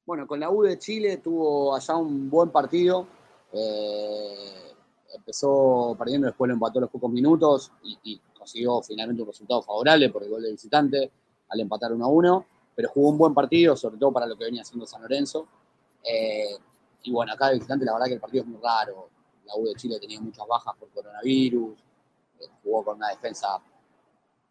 Bueno, 0.04 0.26
con 0.26 0.40
la 0.40 0.50
U 0.50 0.62
de 0.62 0.76
Chile 0.76 1.16
tuvo 1.18 1.74
allá 1.74 1.96
un 1.96 2.28
buen 2.28 2.50
partido. 2.50 3.06
Eh, 3.52 4.74
empezó 5.14 5.94
perdiendo, 5.96 6.26
después 6.26 6.48
lo 6.48 6.54
empató 6.54 6.80
a 6.80 6.82
los 6.82 6.90
pocos 6.90 7.10
minutos 7.10 7.72
y, 7.82 7.96
y 8.02 8.20
consiguió 8.40 8.80
finalmente 8.80 9.22
un 9.22 9.28
resultado 9.28 9.62
favorable 9.62 10.08
por 10.08 10.24
el 10.24 10.30
gol 10.30 10.42
de 10.42 10.50
visitante 10.50 11.10
al 11.50 11.60
empatar 11.60 11.92
1 11.92 12.02
a 12.04 12.08
1, 12.08 12.46
pero 12.74 12.88
jugó 12.88 13.10
un 13.10 13.18
buen 13.18 13.34
partido, 13.34 13.76
sobre 13.76 13.98
todo 13.98 14.12
para 14.12 14.26
lo 14.26 14.36
que 14.36 14.44
venía 14.44 14.62
haciendo 14.62 14.86
San 14.86 15.02
Lorenzo. 15.02 15.46
Eh, 16.02 16.56
y 17.02 17.12
bueno, 17.12 17.32
acá 17.32 17.48
de 17.48 17.54
visitante 17.54 17.84
la 17.84 17.92
verdad 17.92 18.06
que 18.06 18.14
el 18.14 18.20
partido 18.20 18.44
es 18.44 18.48
muy 18.48 18.60
raro. 18.62 19.10
La 19.44 19.54
U 19.56 19.66
de 19.66 19.74
Chile 19.74 19.98
tenía 20.00 20.20
muchas 20.20 20.46
bajas 20.46 20.74
por 20.78 20.88
coronavirus, 20.90 21.78
eh, 22.40 22.46
jugó 22.62 22.84
con 22.84 22.96
una 22.96 23.10
defensa 23.10 23.60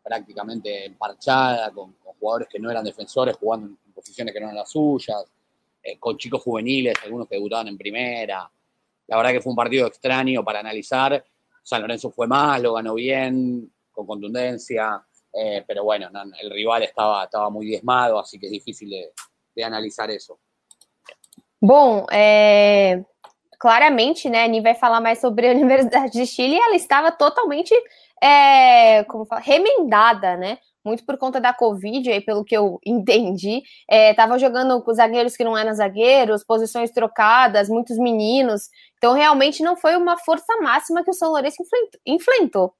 prácticamente 0.03 0.85
emparchada, 0.85 1.71
con, 1.71 1.95
jugadores 2.19 2.49
que 2.49 2.59
no 2.59 2.69
eran 2.69 2.83
defensores, 2.83 3.37
jugando 3.37 3.67
en, 3.67 3.93
posiciones 3.93 4.33
que 4.33 4.39
no 4.39 4.47
eran 4.47 4.57
las 4.57 4.69
suyas, 4.69 5.23
eh, 5.81 5.97
con 5.97 6.17
chicos 6.17 6.43
juveniles, 6.43 6.95
algunos 7.03 7.27
que 7.27 7.35
debutaban 7.35 7.67
en 7.67 7.77
primera. 7.77 8.49
La 9.07 9.17
verdad 9.17 9.31
que 9.31 9.41
fue 9.41 9.51
un 9.51 9.55
partido 9.55 9.87
extraño 9.87 10.43
para 10.43 10.59
analizar. 10.59 11.23
San 11.63 11.81
Lorenzo 11.81 12.11
fue 12.11 12.27
mal, 12.27 12.61
lo 12.61 12.73
ganó 12.73 12.93
bien, 12.93 13.71
con 13.99 14.07
contundencia, 14.07 15.03
eh, 15.33 15.63
pero 15.67 15.83
bueno, 15.83 16.09
no, 16.09 16.21
el 16.41 16.49
rival 16.49 16.83
estava, 16.83 17.49
muito 17.49 17.67
diezmado, 17.67 18.17
assim 18.17 18.39
que 18.39 18.47
é 18.47 18.49
difícil 18.49 18.87
de, 18.87 19.11
de 19.55 19.63
analisar 19.63 20.09
isso. 20.09 20.37
Bom, 21.61 22.05
é, 22.11 23.03
claramente, 23.59 24.29
né, 24.29 24.43
a 24.43 24.45
Ani 24.45 24.61
vai 24.61 24.75
falar 24.75 25.01
mais 25.01 25.19
sobre 25.19 25.49
a 25.49 25.51
Universidade 25.51 26.13
de 26.13 26.25
Chile 26.25 26.57
ela 26.57 26.75
estava 26.75 27.11
totalmente, 27.11 27.73
é, 28.21 29.03
como 29.05 29.25
fala, 29.25 29.41
remendada, 29.41 30.37
né? 30.37 30.57
Muito 30.85 31.05
por 31.05 31.17
conta 31.17 31.41
da 31.41 31.53
Covid, 31.53 32.09
aí, 32.09 32.21
pelo 32.21 32.45
que 32.45 32.55
eu 32.55 32.79
entendi. 32.85 33.61
Estava 33.91 34.37
é, 34.37 34.39
jogando 34.39 34.81
com 34.81 34.93
zagueiros 34.93 35.35
que 35.35 35.43
não 35.43 35.57
eram 35.57 35.73
zagueiros, 35.73 36.45
posições 36.45 36.89
trocadas, 36.89 37.67
muitos 37.67 37.97
meninos. 37.97 38.69
Então, 38.97 39.13
realmente 39.13 39.61
não 39.61 39.75
foi 39.75 39.97
uma 39.97 40.17
força 40.17 40.55
máxima 40.61 41.03
que 41.03 41.11
o 41.11 41.13
São 41.13 41.31
Lourenço 41.31 41.61
enfrentou. 42.05 42.73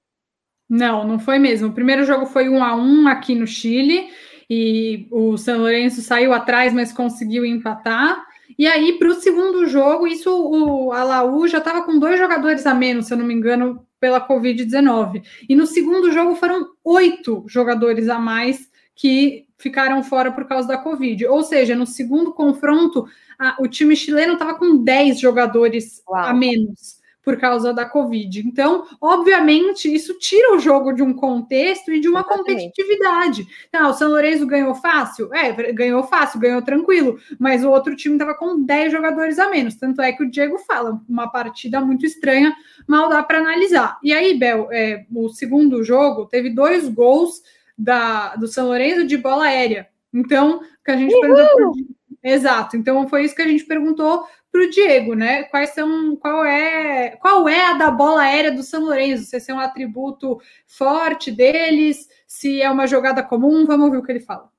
Não, 0.70 1.08
não 1.08 1.18
foi 1.18 1.40
mesmo. 1.40 1.70
O 1.70 1.74
primeiro 1.74 2.06
jogo 2.06 2.28
foi 2.28 2.48
um 2.48 2.64
a 2.64 2.76
um 2.76 3.08
aqui 3.08 3.34
no 3.34 3.48
Chile 3.48 4.10
e 4.50 5.08
o 5.10 5.36
São 5.38 5.58
Lourenço 5.60 6.02
saiu 6.02 6.32
atrás, 6.32 6.74
mas 6.74 6.94
conseguiu 6.94 7.46
empatar. 7.46 8.24
E 8.58 8.68
aí, 8.68 9.00
para 9.00 9.10
o 9.10 9.16
segundo 9.16 9.66
jogo, 9.66 10.06
isso 10.06 10.30
o 10.32 10.92
Alaú 10.92 11.48
já 11.48 11.60
estava 11.60 11.84
com 11.84 11.98
dois 11.98 12.20
jogadores 12.20 12.66
a 12.68 12.74
menos, 12.74 13.08
se 13.08 13.14
eu 13.14 13.18
não 13.18 13.26
me 13.26 13.34
engano, 13.34 13.86
pela 14.00 14.26
Covid-19. 14.26 15.24
E 15.48 15.56
no 15.56 15.66
segundo 15.66 16.12
jogo 16.12 16.36
foram 16.36 16.68
oito 16.84 17.44
jogadores 17.48 18.10
a 18.10 18.20
mais 18.20 18.70
que 18.96 19.46
ficaram 19.58 20.04
fora 20.04 20.32
por 20.32 20.46
causa 20.46 20.68
da 20.68 20.78
Covid. 20.78 21.26
Ou 21.28 21.42
seja, 21.44 21.76
no 21.76 21.86
segundo 21.86 22.34
confronto, 22.34 23.06
a, 23.38 23.56
o 23.60 23.68
time 23.68 23.96
chileno 23.96 24.34
estava 24.34 24.56
com 24.56 24.84
dez 24.84 25.20
jogadores 25.20 26.04
Uau. 26.08 26.26
a 26.26 26.34
menos 26.34 26.99
por 27.24 27.38
causa 27.38 27.74
da 27.74 27.86
Covid. 27.86 28.40
Então, 28.48 28.86
obviamente, 29.02 29.94
isso 29.94 30.18
tira 30.18 30.56
o 30.56 30.60
jogo 30.60 30.94
de 30.94 31.04
um 31.04 31.14
contexto 31.14 31.92
e 31.92 32.00
de 32.00 32.08
uma 32.08 32.22
Exatamente. 32.22 32.48
competitividade. 32.48 33.48
Não, 33.72 33.90
o 33.90 33.94
São 33.94 34.10
Lourenço 34.10 34.48
ganhou 34.48 34.74
fácil? 34.76 35.34
É, 35.34 35.52
ganhou 35.74 36.04
fácil, 36.04 36.40
ganhou 36.40 36.62
tranquilo, 36.62 37.20
mas 37.38 37.64
o 37.64 37.70
outro 37.70 37.96
time 37.96 38.16
estava 38.16 38.34
com 38.34 38.64
10 38.64 38.92
jogadores 38.92 39.38
a 39.38 39.50
menos. 39.50 39.76
Tanto 39.76 40.02
é 40.02 40.12
que 40.12 40.24
o 40.24 40.30
Diego 40.30 40.58
fala, 40.60 41.02
uma 41.08 41.28
partida 41.28 41.82
muito 41.82 42.06
estranha, 42.06 42.56
mal 42.88 43.10
dá 43.10 43.22
para 43.22 43.40
analisar. 43.40 44.00
E 44.04 44.14
aí, 44.14 44.38
Bel, 44.38 44.70
é, 44.72 45.06
o 45.14 45.30
segundo 45.30 45.84
jogo 45.84 46.26
teve 46.26 46.50
dois 46.50 46.88
gols 46.88 47.42
da, 47.78 48.36
do 48.36 48.48
São 48.48 48.68
Lourenço 48.68 49.06
de 49.06 49.18
bola 49.18 49.46
aérea. 49.46 49.88
Então, 50.14 50.62
que 50.84 50.92
a 50.92 50.98
gente 50.98 51.14
Uhul! 51.14 51.22
perguntou. 51.22 51.99
Exato. 52.24 52.76
Então 52.76 53.08
foi 53.08 53.24
isso 53.24 53.36
que 53.36 53.42
a 53.42 53.48
gente 53.48 53.66
perguntou 53.66 54.26
para 54.52 54.62
o 54.62 54.70
Diego, 54.70 55.14
né? 55.14 55.44
Quais 55.44 55.72
são, 55.72 56.16
qual 56.16 56.44
é, 56.44 57.16
qual 57.18 57.48
é 57.48 57.68
a 57.68 57.74
da 57.74 57.92
bola 57.92 58.22
aérea 58.22 58.52
do 58.52 58.64
São 58.64 58.82
Lourenço? 58.82 59.40
Se 59.40 59.52
é 59.52 59.54
um 59.54 59.60
atributo 59.60 60.40
forte 60.66 61.32
deles, 61.32 62.08
se 62.28 62.62
é 62.62 62.70
uma 62.70 62.88
jogada 62.88 63.24
comum, 63.24 63.66
vamos 63.66 63.86
ouvir 63.86 63.98
o 63.98 64.04
que 64.04 64.12
ele 64.12 64.20
fala. 64.20 64.50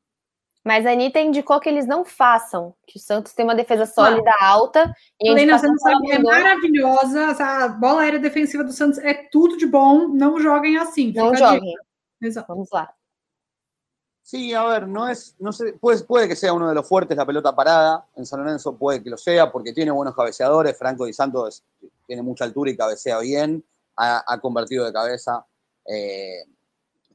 Mas 0.62 0.84
a 0.84 0.92
Anitta 0.92 1.18
indicou 1.18 1.58
que 1.58 1.68
eles 1.68 1.86
não 1.86 2.04
façam, 2.04 2.74
que 2.86 2.98
o 2.98 3.00
Santos 3.00 3.32
tem 3.32 3.44
uma 3.44 3.54
defesa 3.54 3.86
sólida 3.86 4.30
ah. 4.38 4.46
alta. 4.46 4.94
E 5.20 5.30
Helena, 5.30 5.58
sabe, 5.58 6.10
é 6.10 6.18
maravilhosa. 6.18 7.30
A 7.30 7.68
bola 7.68 8.02
aérea 8.02 8.18
defensiva 8.18 8.62
do 8.62 8.72
Santos 8.72 8.98
é 8.98 9.14
tudo 9.14 9.56
de 9.56 9.66
bom. 9.66 10.08
Não 10.08 10.38
joguem 10.38 10.76
assim. 10.76 11.12
Não 11.16 11.34
joguem. 11.34 11.74
Exato. 12.20 12.48
Vamos 12.48 12.68
lá. 12.70 12.92
Sí, 14.30 14.54
a 14.54 14.62
ver, 14.62 14.86
no 14.86 15.08
es, 15.08 15.34
no 15.40 15.52
sé, 15.52 15.72
puede, 15.72 16.04
puede 16.04 16.28
que 16.28 16.36
sea 16.36 16.52
uno 16.52 16.68
de 16.68 16.74
los 16.76 16.86
fuertes 16.86 17.16
la 17.16 17.26
pelota 17.26 17.52
parada, 17.52 18.06
en 18.14 18.24
San 18.24 18.38
Lorenzo 18.38 18.76
puede 18.76 19.02
que 19.02 19.10
lo 19.10 19.16
sea, 19.16 19.50
porque 19.50 19.72
tiene 19.72 19.90
buenos 19.90 20.14
cabeceadores, 20.14 20.78
Franco 20.78 21.04
Di 21.04 21.12
Santos 21.12 21.64
tiene 22.06 22.22
mucha 22.22 22.44
altura 22.44 22.70
y 22.70 22.76
cabecea 22.76 23.18
bien, 23.18 23.64
ha, 23.96 24.38
convertido 24.40 24.84
de 24.84 24.92
cabeza, 24.92 25.44
eh, 25.84 26.44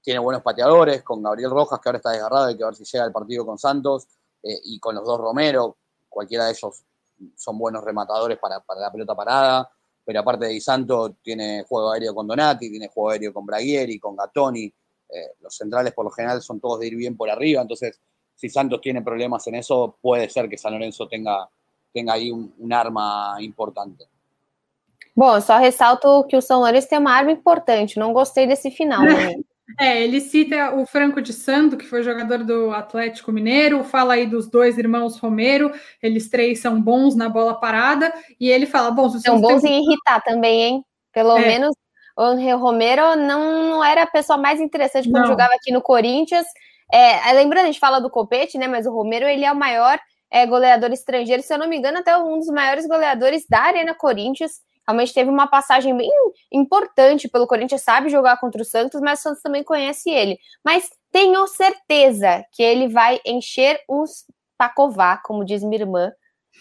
tiene 0.01 0.19
buenos 0.19 0.43
pateadores, 0.43 1.03
con 1.03 1.23
Gabriel 1.23 1.51
Rojas, 1.51 1.79
que 1.79 1.87
ahora 1.87 1.99
está 1.99 2.11
desgarrado, 2.11 2.47
hay 2.47 2.57
que 2.57 2.65
ver 2.65 2.75
si 2.75 2.83
llega 2.83 3.05
al 3.05 3.13
partido 3.13 3.45
con 3.45 3.57
Santos, 3.57 4.09
eh, 4.43 4.59
y 4.65 4.77
con 4.81 4.93
los 4.95 5.05
dos 5.05 5.17
Romero, 5.17 5.77
cualquiera 6.09 6.43
de 6.43 6.51
ellos 6.51 6.83
son 7.37 7.57
buenos 7.57 7.81
rematadores 7.81 8.37
para, 8.39 8.59
para 8.59 8.81
la 8.81 8.91
pelota 8.91 9.15
parada, 9.15 9.71
pero 10.03 10.19
aparte 10.19 10.47
de 10.47 10.51
Di 10.51 10.59
Santos 10.59 11.13
tiene 11.23 11.63
juego 11.65 11.93
aéreo 11.93 12.13
con 12.13 12.27
Donati, 12.27 12.69
tiene 12.69 12.89
juego 12.89 13.11
aéreo 13.11 13.31
con 13.31 13.45
Braguieri, 13.45 13.99
con 13.99 14.17
Gattoni, 14.17 14.69
eh, 15.09 15.33
los 15.41 15.55
centrales 15.55 15.93
por 15.93 16.05
lo 16.05 16.11
general 16.11 16.41
son 16.41 16.59
todos 16.59 16.79
de 16.79 16.87
ir 16.87 16.95
bien 16.95 17.15
por 17.15 17.29
arriba, 17.29 17.61
entonces 17.61 17.99
si 18.35 18.49
Santos 18.49 18.81
tiene 18.81 19.01
problemas 19.01 19.47
en 19.47 19.55
eso, 19.55 19.97
puede 20.01 20.29
ser 20.29 20.49
que 20.49 20.57
San 20.57 20.73
Lorenzo 20.73 21.07
tenga, 21.07 21.49
tenga 21.93 22.13
aí 22.13 22.31
um, 22.31 22.51
um 22.59 22.73
arma 22.73 23.37
importante. 23.39 24.05
Bom, 25.15 25.39
só 25.39 25.57
ressalto 25.57 26.25
que 26.27 26.35
o 26.35 26.41
São 26.41 26.59
Lourenço 26.59 26.89
tem 26.89 26.99
uma 26.99 27.13
arma 27.13 27.31
importante, 27.31 27.97
não 27.97 28.11
gostei 28.11 28.45
desse 28.45 28.69
final. 28.69 29.01
Né? 29.01 29.35
É, 29.79 30.03
ele 30.03 30.21
cita 30.21 30.75
o 30.75 30.85
Franco 30.85 31.19
de 31.19 31.33
Santo, 31.33 31.75
que 31.75 31.87
foi 31.87 32.03
jogador 32.03 32.43
do 32.43 32.69
Atlético 32.69 33.31
Mineiro, 33.31 33.83
fala 33.83 34.13
aí 34.13 34.27
dos 34.27 34.47
dois 34.47 34.77
irmãos 34.77 35.17
Romero, 35.17 35.71
eles 36.03 36.29
três 36.29 36.59
são 36.59 36.79
bons 36.79 37.15
na 37.15 37.27
bola 37.27 37.55
parada, 37.55 38.13
e 38.39 38.47
ele 38.47 38.67
fala, 38.67 38.91
bom... 38.91 39.09
São 39.09 39.41
bons 39.41 39.63
tem... 39.63 39.73
em 39.73 39.83
irritar 39.83 40.21
também, 40.21 40.61
hein? 40.61 40.85
Pelo 41.11 41.35
é. 41.37 41.47
menos 41.47 41.75
o 42.17 42.21
Angel 42.21 42.57
Romero 42.57 43.15
não, 43.15 43.83
era 43.83 44.03
a 44.03 44.07
pessoa 44.07 44.37
mais 44.37 44.59
interessante 44.61 45.09
quando 45.09 45.23
não. 45.23 45.31
jogava 45.31 45.53
aqui 45.53 45.71
no 45.71 45.81
Corinthians. 45.81 46.45
É, 46.91 47.31
lembrando, 47.33 47.63
a 47.63 47.67
gente 47.67 47.79
fala 47.79 47.99
do 47.99 48.09
Copete, 48.09 48.57
né? 48.57 48.67
Mas 48.67 48.85
o 48.85 48.91
Romero 48.91 49.25
ele 49.25 49.43
é 49.43 49.51
o 49.51 49.55
maior 49.55 49.99
é, 50.31 50.45
goleador 50.45 50.91
estrangeiro, 50.91 51.43
se 51.43 51.53
eu 51.53 51.57
não 51.57 51.67
me 51.67 51.77
engano, 51.77 51.97
até 51.97 52.17
um 52.17 52.37
dos 52.37 52.47
maiores 52.47 52.87
goleadores 52.87 53.45
da 53.49 53.61
Arena 53.61 53.93
Corinthians. 53.93 54.61
Realmente 54.87 55.13
teve 55.13 55.29
uma 55.29 55.47
passagem 55.47 55.97
bem 55.97 56.09
importante 56.51 57.27
pelo 57.27 57.47
Corinthians, 57.47 57.81
sabe 57.81 58.07
jogar 58.09 58.37
contra 58.39 58.61
o 58.61 58.65
Santos, 58.65 59.01
mas 59.01 59.19
o 59.19 59.23
Santos 59.23 59.41
também 59.41 59.63
conhece 59.63 60.09
ele. 60.09 60.37
Mas 60.63 60.89
tenho 61.11 61.45
certeza 61.47 62.45
que 62.51 62.61
ele 62.61 62.87
vai 62.87 63.19
encher 63.25 63.79
os 63.89 64.25
pacová, 64.57 65.17
como 65.17 65.43
diz 65.43 65.63
minha 65.63 65.81
irmã, 65.81 66.11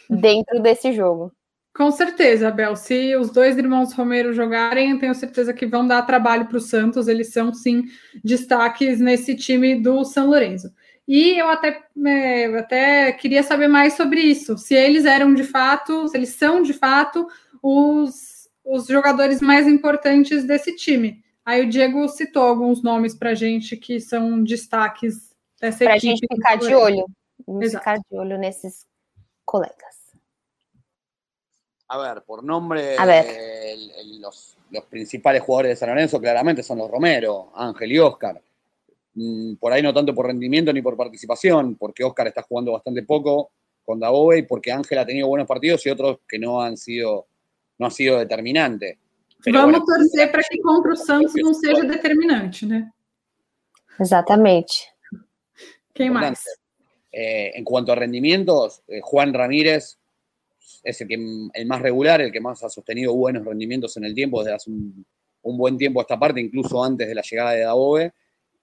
dentro 0.08 0.60
desse 0.60 0.92
jogo. 0.92 1.32
Com 1.74 1.90
certeza, 1.90 2.52
Bel. 2.52 2.76
Se 2.76 3.16
os 3.16 3.30
dois 3.30 3.58
irmãos 3.58 3.92
Romero 3.92 4.32
jogarem, 4.32 4.92
eu 4.92 4.98
tenho 5.00 5.14
certeza 5.14 5.52
que 5.52 5.66
vão 5.66 5.84
dar 5.84 6.02
trabalho 6.02 6.46
para 6.46 6.56
o 6.56 6.60
Santos. 6.60 7.08
Eles 7.08 7.32
são, 7.32 7.52
sim, 7.52 7.82
destaques 8.22 9.00
nesse 9.00 9.34
time 9.34 9.74
do 9.74 10.04
São 10.04 10.28
Lourenço. 10.28 10.72
E 11.06 11.38
eu 11.38 11.48
até, 11.48 11.82
é, 12.06 12.44
até 12.56 13.12
queria 13.12 13.42
saber 13.42 13.66
mais 13.66 13.94
sobre 13.94 14.20
isso. 14.20 14.56
Se 14.56 14.72
eles 14.72 15.04
eram 15.04 15.34
de 15.34 15.42
fato, 15.42 16.06
se 16.06 16.16
eles 16.16 16.30
são 16.30 16.62
de 16.62 16.72
fato 16.72 17.26
os, 17.60 18.48
os 18.64 18.86
jogadores 18.86 19.40
mais 19.40 19.66
importantes 19.66 20.44
desse 20.44 20.76
time. 20.76 21.24
Aí 21.44 21.66
o 21.66 21.68
Diego 21.68 22.08
citou 22.08 22.44
alguns 22.44 22.84
nomes 22.84 23.16
para 23.16 23.34
gente 23.34 23.76
que 23.76 23.98
são 23.98 24.42
destaques 24.44 25.34
dessa 25.60 25.84
pra 25.84 25.96
equipe. 25.96 26.26
Para 26.28 26.36
a 26.36 26.36
gente 26.36 26.36
ficar 26.36 26.56
de 26.56 26.74
olho. 26.74 27.04
Vamos 27.44 27.72
ficar 27.72 27.96
de 27.96 28.16
olho 28.16 28.38
nesses 28.38 28.86
colegas. 29.44 30.03
A 31.94 31.96
ver, 31.96 32.24
por 32.24 32.42
nombre, 32.42 32.96
los, 34.18 34.56
principales 34.90 35.40
jugadores 35.42 35.70
de 35.70 35.76
San 35.76 35.90
Lorenzo 35.90 36.20
claramente 36.20 36.64
son 36.64 36.78
los 36.78 36.90
Romero, 36.90 37.52
Ángel 37.54 37.92
y 37.92 38.00
Oscar. 38.00 38.42
Mm, 39.14 39.54
por 39.54 39.72
ahí 39.72 39.80
no 39.80 39.94
tanto 39.94 40.12
por 40.12 40.26
rendimiento 40.26 40.72
ni 40.72 40.82
por 40.82 40.96
participación, 40.96 41.76
porque 41.76 42.02
Oscar 42.02 42.26
está 42.26 42.42
jugando 42.42 42.72
bastante 42.72 43.04
poco 43.04 43.52
con 43.84 44.00
Daboe 44.00 44.38
y 44.38 44.42
porque 44.42 44.72
Ángel 44.72 44.98
ha 44.98 45.06
tenido 45.06 45.28
buenos 45.28 45.46
partidos 45.46 45.86
y 45.86 45.90
otros 45.90 46.18
que 46.28 46.36
no 46.36 46.60
han 46.60 46.76
sido, 46.76 47.28
no 47.78 47.86
ha 47.86 47.92
sido 47.92 48.18
determinante. 48.18 48.98
Vamos 49.52 49.76
a 49.76 49.84
torcer 49.84 50.32
para 50.32 50.42
que 50.50 50.58
contra 50.58 50.94
o 50.94 50.96
Santos 50.96 51.32
no 51.36 51.54
sea 51.54 51.80
determinante, 51.80 52.66
¿no? 52.66 52.92
Exactamente. 54.00 54.74
¿Quién 55.92 56.12
más? 56.12 56.44
Eh, 57.12 57.52
en 57.54 57.62
cuanto 57.62 57.92
a 57.92 57.94
rendimientos, 57.94 58.82
eh, 58.88 59.00
Juan 59.00 59.32
Ramírez 59.32 59.96
es 60.82 61.00
el, 61.00 61.08
que, 61.08 61.14
el 61.54 61.66
más 61.66 61.80
regular, 61.80 62.20
el 62.20 62.32
que 62.32 62.40
más 62.40 62.62
ha 62.62 62.68
sostenido 62.68 63.14
buenos 63.14 63.44
rendimientos 63.44 63.96
en 63.96 64.04
el 64.04 64.14
tiempo 64.14 64.42
desde 64.42 64.56
hace 64.56 64.70
un, 64.70 65.04
buen 65.42 65.76
tiempo 65.76 66.00
a 66.00 66.02
esta 66.02 66.18
parte, 66.18 66.40
incluso 66.40 66.82
antes 66.82 67.06
de 67.06 67.14
la 67.14 67.22
llegada 67.22 67.52
de 67.52 67.60
Daboe. 67.60 68.12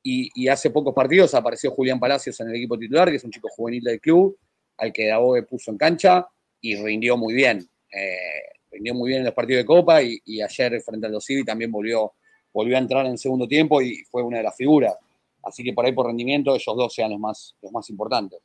Y, 0.03 0.47
hace 0.47 0.71
pocos 0.71 0.93
partidos 0.93 1.33
apareció 1.35 1.71
Julián 1.71 1.99
Palacios 1.99 2.39
en 2.39 2.49
el 2.49 2.55
equipo 2.55 2.77
titular, 2.77 3.09
que 3.09 3.17
es 3.17 3.23
un 3.23 3.31
chico 3.31 3.49
juvenil 3.49 3.83
del 3.83 3.99
club, 3.99 4.37
al 4.77 4.91
que 4.91 5.07
Daboe 5.07 5.43
puso 5.43 5.71
en 5.71 5.77
cancha 5.77 6.27
y 6.59 6.75
rindió 6.75 7.17
muy 7.17 7.33
bien. 7.33 7.67
Eh, 7.91 8.41
rindió 8.71 8.95
muy 8.95 9.09
bien 9.09 9.19
en 9.19 9.25
los 9.25 9.33
partidos 9.33 9.61
de 9.61 9.65
Copa 9.65 10.01
y, 10.01 10.41
ayer 10.41 10.81
frente 10.81 11.05
al 11.05 11.13
Dosivi 11.13 11.43
también 11.43 11.71
volvió, 11.71 12.13
volvió 12.53 12.75
a 12.77 12.79
entrar 12.79 13.05
en 13.05 13.17
segundo 13.17 13.47
tiempo 13.47 13.81
y 13.81 14.03
fue 14.09 14.23
una 14.23 14.37
de 14.37 14.43
las 14.43 14.55
figuras. 14.55 14.95
Así 15.43 15.63
que 15.63 15.73
por 15.73 15.85
ahí 15.85 15.91
por 15.91 16.07
rendimiento 16.07 16.55
ellos 16.55 16.75
dos 16.75 16.93
sean 16.93 17.11
los 17.11 17.19
más, 17.19 17.55
los 17.61 17.71
más 17.71 17.89
importantes. 17.89 18.39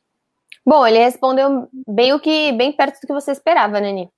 Bom, 0.67 0.85
ele 0.85 0.97
respondeu 0.97 1.69
bem 1.87 2.11
o 2.11 2.19
que 2.19 2.51
bem 2.51 2.73
perto 2.73 2.99
do 2.99 3.07
que 3.07 3.13
você 3.13 3.31
esperava, 3.31 3.79
Nani. 3.79 4.09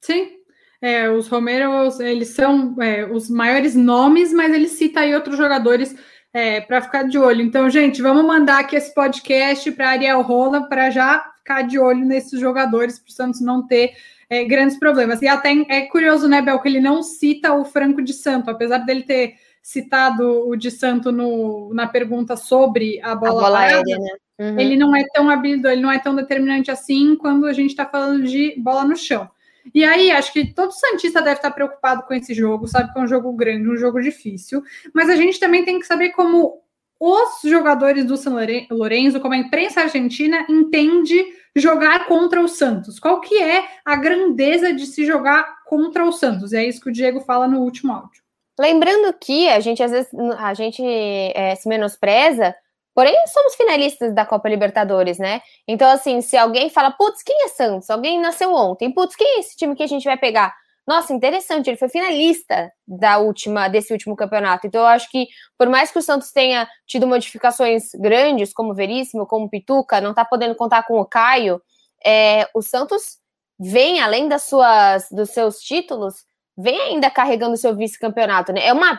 Sim. 0.00 0.36
É, 0.80 1.10
os 1.10 1.26
Romeros, 1.26 1.98
eles 1.98 2.28
são 2.28 2.80
é, 2.80 3.04
os 3.04 3.28
maiores 3.28 3.74
nomes, 3.74 4.32
mas 4.32 4.54
ele 4.54 4.68
cita 4.68 5.00
aí 5.00 5.12
outros 5.12 5.36
jogadores 5.36 5.96
é, 6.32 6.60
para 6.60 6.82
ficar 6.82 7.02
de 7.02 7.18
olho. 7.18 7.42
Então, 7.42 7.68
gente, 7.68 8.00
vamos 8.00 8.24
mandar 8.24 8.60
aqui 8.60 8.76
esse 8.76 8.94
podcast 8.94 9.72
para 9.72 9.90
Ariel 9.90 10.22
Rola 10.22 10.68
para 10.68 10.88
já 10.88 11.32
ficar 11.38 11.62
de 11.62 11.80
olho 11.80 12.04
nesses 12.04 12.38
jogadores, 12.38 13.00
para 13.00 13.08
o 13.08 13.12
Santos 13.12 13.40
não 13.40 13.66
ter 13.66 13.96
é, 14.30 14.44
grandes 14.44 14.78
problemas. 14.78 15.20
E 15.20 15.26
até 15.26 15.52
é 15.68 15.86
curioso, 15.86 16.28
né, 16.28 16.40
Bel, 16.42 16.60
que 16.60 16.68
ele 16.68 16.80
não 16.80 17.02
cita 17.02 17.52
o 17.54 17.64
Franco 17.64 18.00
de 18.00 18.12
Santo, 18.12 18.50
apesar 18.50 18.78
dele 18.78 19.02
ter 19.02 19.34
citado 19.60 20.48
o 20.48 20.54
de 20.54 20.70
Santo 20.70 21.10
no, 21.10 21.74
na 21.74 21.88
pergunta 21.88 22.36
sobre 22.36 23.00
a 23.02 23.16
bola, 23.16 23.40
a 23.40 23.42
bola 23.42 23.58
aérea, 23.58 23.98
né? 23.98 24.10
Uhum. 24.38 24.58
Ele 24.58 24.76
não 24.76 24.94
é 24.94 25.04
tão 25.14 25.30
habilidoso, 25.30 25.72
ele 25.72 25.82
não 25.82 25.90
é 25.90 25.98
tão 25.98 26.14
determinante 26.14 26.70
assim 26.70 27.16
quando 27.16 27.46
a 27.46 27.52
gente 27.52 27.70
está 27.70 27.86
falando 27.86 28.24
de 28.24 28.54
bola 28.58 28.84
no 28.84 28.96
chão. 28.96 29.28
E 29.74 29.84
aí, 29.84 30.12
acho 30.12 30.32
que 30.32 30.52
todo 30.54 30.70
Santista 30.70 31.20
deve 31.20 31.36
estar 31.36 31.50
preocupado 31.50 32.02
com 32.04 32.14
esse 32.14 32.32
jogo, 32.32 32.68
sabe 32.68 32.92
que 32.92 32.98
é 32.98 33.02
um 33.02 33.08
jogo 33.08 33.32
grande, 33.32 33.68
um 33.68 33.76
jogo 33.76 34.00
difícil, 34.00 34.62
mas 34.94 35.08
a 35.08 35.16
gente 35.16 35.40
também 35.40 35.64
tem 35.64 35.80
que 35.80 35.86
saber 35.86 36.10
como 36.10 36.60
os 36.98 37.40
jogadores 37.44 38.04
do 38.04 38.16
São 38.16 38.36
Lourenço, 38.70 39.20
como 39.20 39.34
a 39.34 39.38
imprensa 39.38 39.82
argentina, 39.82 40.46
entende 40.48 41.22
jogar 41.54 42.06
contra 42.06 42.40
o 42.40 42.48
Santos. 42.48 42.98
Qual 42.98 43.20
que 43.20 43.42
é 43.42 43.64
a 43.84 43.96
grandeza 43.96 44.72
de 44.72 44.86
se 44.86 45.04
jogar 45.04 45.64
contra 45.64 46.04
o 46.04 46.12
Santos? 46.12 46.52
E 46.52 46.56
é 46.56 46.66
isso 46.66 46.80
que 46.80 46.88
o 46.88 46.92
Diego 46.92 47.20
fala 47.20 47.46
no 47.46 47.60
último 47.60 47.92
áudio. 47.92 48.22
Lembrando 48.58 49.12
que 49.20 49.48
a 49.48 49.60
gente 49.60 49.82
às 49.82 49.90
vezes 49.90 50.10
a 50.38 50.54
gente 50.54 50.82
é, 50.82 51.54
se 51.54 51.68
menospreza, 51.68 52.54
porém 52.96 53.14
somos 53.26 53.54
finalistas 53.54 54.14
da 54.14 54.24
Copa 54.24 54.48
Libertadores, 54.48 55.18
né? 55.18 55.42
Então, 55.68 55.86
assim, 55.90 56.22
se 56.22 56.34
alguém 56.34 56.70
fala, 56.70 56.90
putz, 56.90 57.22
quem 57.22 57.44
é 57.44 57.48
Santos? 57.48 57.90
Alguém 57.90 58.18
nasceu 58.18 58.54
ontem, 58.54 58.90
putz, 58.90 59.14
quem 59.14 59.36
é 59.36 59.40
esse 59.40 59.54
time 59.54 59.76
que 59.76 59.82
a 59.82 59.86
gente 59.86 60.04
vai 60.04 60.16
pegar? 60.16 60.54
Nossa, 60.86 61.12
interessante, 61.12 61.68
ele 61.68 61.76
foi 61.76 61.90
finalista 61.90 62.72
da 62.88 63.18
última 63.18 63.68
desse 63.68 63.92
último 63.92 64.16
campeonato. 64.16 64.66
Então, 64.66 64.80
eu 64.80 64.86
acho 64.86 65.10
que, 65.10 65.26
por 65.58 65.68
mais 65.68 65.90
que 65.90 65.98
o 65.98 66.02
Santos 66.02 66.32
tenha 66.32 66.66
tido 66.86 67.06
modificações 67.06 67.90
grandes, 68.00 68.54
como 68.54 68.74
Veríssimo, 68.74 69.26
como 69.26 69.50
Pituca, 69.50 70.00
não 70.00 70.14
tá 70.14 70.24
podendo 70.24 70.54
contar 70.54 70.84
com 70.84 70.98
o 70.98 71.04
Caio, 71.04 71.60
é, 72.02 72.48
o 72.54 72.62
Santos 72.62 73.18
vem, 73.58 74.00
além 74.00 74.26
das 74.26 74.44
suas, 74.44 75.08
dos 75.10 75.30
seus 75.30 75.58
títulos, 75.58 76.24
vem 76.56 76.80
ainda 76.80 77.10
carregando 77.10 77.58
seu 77.58 77.76
vice-campeonato, 77.76 78.54
né? 78.54 78.66
É 78.66 78.72
uma 78.72 78.98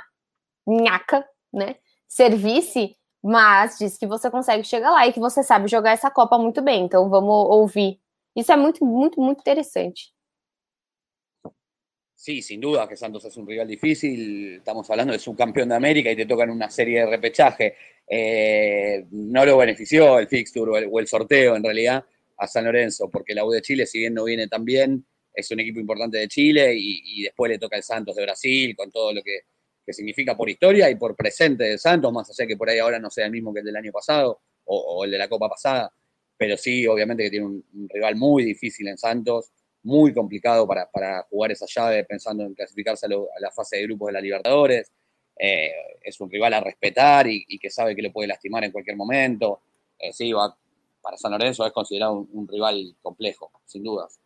nhaca, 0.68 1.26
né? 1.52 1.78
Ser 2.08 2.36
vice, 2.36 2.96
mas 3.28 3.78
diz 3.78 3.98
que 3.98 4.08
você 4.08 4.32
consegue 4.32 4.64
chegar 4.64 4.90
lá 4.90 5.06
e 5.06 5.12
que 5.12 5.20
você 5.20 5.44
sabe 5.44 5.68
jogar 5.68 5.92
essa 5.92 6.10
Copa 6.10 6.38
muito 6.38 6.62
bem. 6.62 6.86
Então 6.86 7.10
vamos 7.10 7.30
ouvir. 7.30 8.00
Isso 8.34 8.54
é 8.54 8.56
muito, 8.56 8.86
muito, 8.86 9.20
muito 9.20 9.42
interessante. 9.42 10.14
Sí, 12.16 12.42
sin 12.42 12.62
duda 12.62 12.88
que 12.88 12.96
Santos 12.96 13.26
es 13.26 13.36
un 13.36 13.46
rival 13.46 13.68
difícil. 13.68 14.58
Estamos 14.58 14.90
hablando 14.90 15.12
de 15.12 15.20
subcampeón 15.20 15.68
de 15.68 15.76
América 15.76 16.10
y 16.10 16.16
te 16.16 16.26
tocan 16.26 16.50
una 16.50 16.70
serie 16.70 17.02
de 17.02 17.06
repechaje. 17.06 17.76
Eh, 18.08 19.06
no 19.12 19.46
lo 19.46 19.58
benefició 19.58 20.20
el 20.20 20.30
fixture 20.30 20.88
o 20.88 21.00
el, 21.00 21.08
sorteo 21.08 21.58
en 21.58 21.64
realidad 21.64 22.06
a 22.38 22.48
San 22.48 22.64
Lorenzo, 22.64 23.10
porque 23.12 23.34
la 23.34 23.44
U 23.44 23.52
de 23.52 23.62
Chile, 23.62 23.86
si 23.86 24.00
bien 24.00 24.14
no 24.14 24.24
viene 24.24 24.48
tan 24.48 24.64
bien, 24.64 25.06
es 25.34 25.52
un 25.52 25.60
equipo 25.60 25.82
importante 25.82 26.18
de 26.18 26.30
Chile 26.30 26.74
y, 26.76 27.02
y 27.20 27.24
después 27.24 27.52
le 27.52 27.60
toca 27.60 27.76
el 27.76 27.84
Santos 27.84 28.16
de 28.16 28.24
Brasil 28.24 28.74
con 28.76 28.90
todo 28.90 29.12
lo 29.12 29.22
que, 29.22 29.42
que, 29.88 29.94
significa 29.94 30.36
por 30.36 30.50
historia 30.50 30.90
y 30.90 30.96
por 30.96 31.16
presente 31.16 31.64
de 31.64 31.78
Santos, 31.78 32.12
más 32.12 32.30
allá 32.30 32.46
que 32.46 32.58
por 32.58 32.70
ahí 32.70 32.80
ahora 32.80 33.00
no 33.00 33.10
sea 33.10 33.26
el 33.26 33.32
mismo 33.32 33.54
que 33.54 33.62
el 33.62 33.66
del 33.66 33.76
año 33.78 33.92
pasado 33.92 34.42
o, 34.66 35.06
el 35.06 35.12
de 35.12 35.18
la 35.18 35.30
Copa 35.30 35.48
pasada, 35.48 35.94
pero 36.36 36.58
sí, 36.58 36.86
obviamente 36.86 37.24
que 37.24 37.30
tiene 37.30 37.46
un, 37.46 37.64
rival 37.90 38.18
muy 38.18 38.44
difícil 38.44 38.88
en 38.90 38.98
Santos, 38.98 39.52
muy 39.84 40.14
complicado 40.14 40.68
para, 40.68 40.92
para, 40.92 41.24
jugar 41.24 41.54
esa 41.54 41.66
llave 41.68 42.04
pensando 42.04 42.44
en 42.44 42.54
clasificarse 42.54 43.06
a, 43.06 43.10
lo, 43.10 43.30
la 43.40 43.50
fase 43.52 43.78
de 43.78 43.84
grupos 43.84 44.08
de 44.08 44.14
la 44.14 44.22
Libertadores. 44.22 44.92
Eh, 45.40 45.72
es 46.02 46.20
un 46.20 46.30
rival 46.30 46.54
a 46.54 46.60
respetar 46.60 47.28
y, 47.28 47.46
que 47.58 47.70
sabe 47.70 47.96
que 47.96 48.02
le 48.02 48.12
puede 48.12 48.28
lastimar 48.28 48.66
en 48.66 48.72
cualquier 48.72 48.98
momento. 48.98 49.62
Eh, 49.98 50.12
sí, 50.12 50.34
va, 50.34 50.54
para 51.02 51.18
San 51.18 51.32
Lorenzo 51.32 51.66
es 51.66 51.72
considerado 51.72 52.14
un, 52.14 52.30
un 52.34 52.48
rival 52.48 52.96
complejo, 53.02 53.52
sin 53.66 53.84
dudas. 53.84 54.20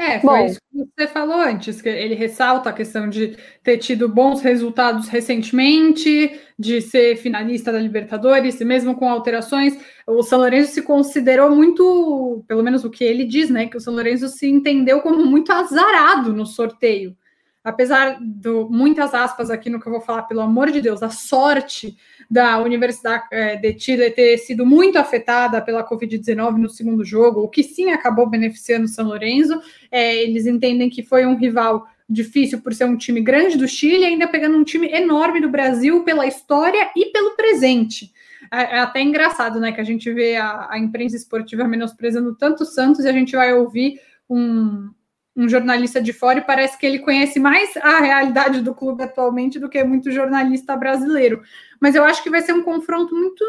É, 0.00 0.18
foi 0.18 0.38
Bom, 0.38 0.46
isso 0.46 0.60
que 0.72 0.88
você 0.96 1.06
falou 1.06 1.38
antes, 1.38 1.82
que 1.82 1.88
ele 1.88 2.14
ressalta 2.14 2.70
a 2.70 2.72
questão 2.72 3.06
de 3.06 3.36
ter 3.62 3.76
tido 3.76 4.08
bons 4.08 4.40
resultados 4.40 5.08
recentemente, 5.08 6.40
de 6.58 6.80
ser 6.80 7.16
finalista 7.16 7.70
da 7.70 7.78
Libertadores, 7.78 8.58
e 8.62 8.64
mesmo 8.64 8.94
com 8.94 9.10
alterações, 9.10 9.78
o 10.06 10.22
São 10.22 10.38
Lourenço 10.38 10.72
se 10.72 10.80
considerou 10.80 11.54
muito, 11.54 12.42
pelo 12.48 12.62
menos 12.62 12.82
o 12.82 12.90
que 12.90 13.04
ele 13.04 13.26
diz, 13.26 13.50
né, 13.50 13.66
que 13.66 13.76
o 13.76 13.80
São 13.80 13.92
Lourenço 13.92 14.26
se 14.28 14.48
entendeu 14.48 15.02
como 15.02 15.22
muito 15.26 15.52
azarado 15.52 16.32
no 16.32 16.46
sorteio 16.46 17.14
apesar 17.62 18.18
de 18.20 18.48
muitas 18.70 19.14
aspas 19.14 19.50
aqui 19.50 19.68
no 19.68 19.80
que 19.80 19.86
eu 19.86 19.92
vou 19.92 20.00
falar, 20.00 20.22
pelo 20.22 20.40
amor 20.40 20.70
de 20.70 20.80
Deus, 20.80 21.02
a 21.02 21.10
sorte 21.10 21.96
da 22.30 22.58
Universidade 22.58 23.24
é, 23.30 23.56
de 23.56 23.78
Chile 23.78 24.10
ter 24.10 24.38
sido 24.38 24.64
muito 24.64 24.98
afetada 24.98 25.60
pela 25.60 25.86
Covid-19 25.86 26.56
no 26.56 26.70
segundo 26.70 27.04
jogo, 27.04 27.42
o 27.42 27.48
que 27.48 27.62
sim 27.62 27.90
acabou 27.90 28.28
beneficiando 28.28 28.84
o 28.84 28.88
São 28.88 29.06
Lourenço. 29.06 29.60
É, 29.90 30.22
eles 30.22 30.46
entendem 30.46 30.88
que 30.88 31.02
foi 31.02 31.26
um 31.26 31.36
rival 31.36 31.86
difícil 32.08 32.60
por 32.60 32.74
ser 32.74 32.84
um 32.84 32.96
time 32.96 33.20
grande 33.20 33.56
do 33.56 33.68
Chile, 33.68 34.04
ainda 34.04 34.26
pegando 34.26 34.56
um 34.56 34.64
time 34.64 34.88
enorme 34.88 35.40
do 35.40 35.48
Brasil 35.48 36.02
pela 36.02 36.26
história 36.26 36.90
e 36.96 37.06
pelo 37.12 37.36
presente. 37.36 38.12
É, 38.52 38.76
é 38.76 38.78
até 38.80 39.00
engraçado, 39.00 39.60
né, 39.60 39.70
que 39.70 39.80
a 39.80 39.84
gente 39.84 40.10
vê 40.12 40.36
a, 40.36 40.68
a 40.70 40.78
imprensa 40.78 41.14
esportiva 41.14 41.68
menosprezando 41.68 42.34
tanto 42.34 42.62
o 42.62 42.66
Santos 42.66 43.04
e 43.04 43.08
a 43.08 43.12
gente 43.12 43.36
vai 43.36 43.52
ouvir 43.52 44.00
um, 44.28 44.90
um 45.36 45.48
jornalista 45.48 46.02
de 46.02 46.12
fora 46.12 46.40
e 46.40 46.44
parece 46.44 46.76
que 46.76 46.84
ele 46.84 46.98
conhece 46.98 47.38
mais 47.38 47.76
a 47.76 48.00
realidade 48.00 48.60
do 48.60 48.74
clube 48.74 49.02
atualmente 49.02 49.58
do 49.60 49.68
que 49.68 49.82
muito 49.84 50.10
jornalista 50.10 50.76
brasileiro. 50.76 51.42
Mas 51.80 51.94
eu 51.94 52.04
acho 52.04 52.22
que 52.22 52.28
vai 52.28 52.42
ser 52.42 52.52
um 52.52 52.62
confronto 52.62 53.14
muito, 53.14 53.44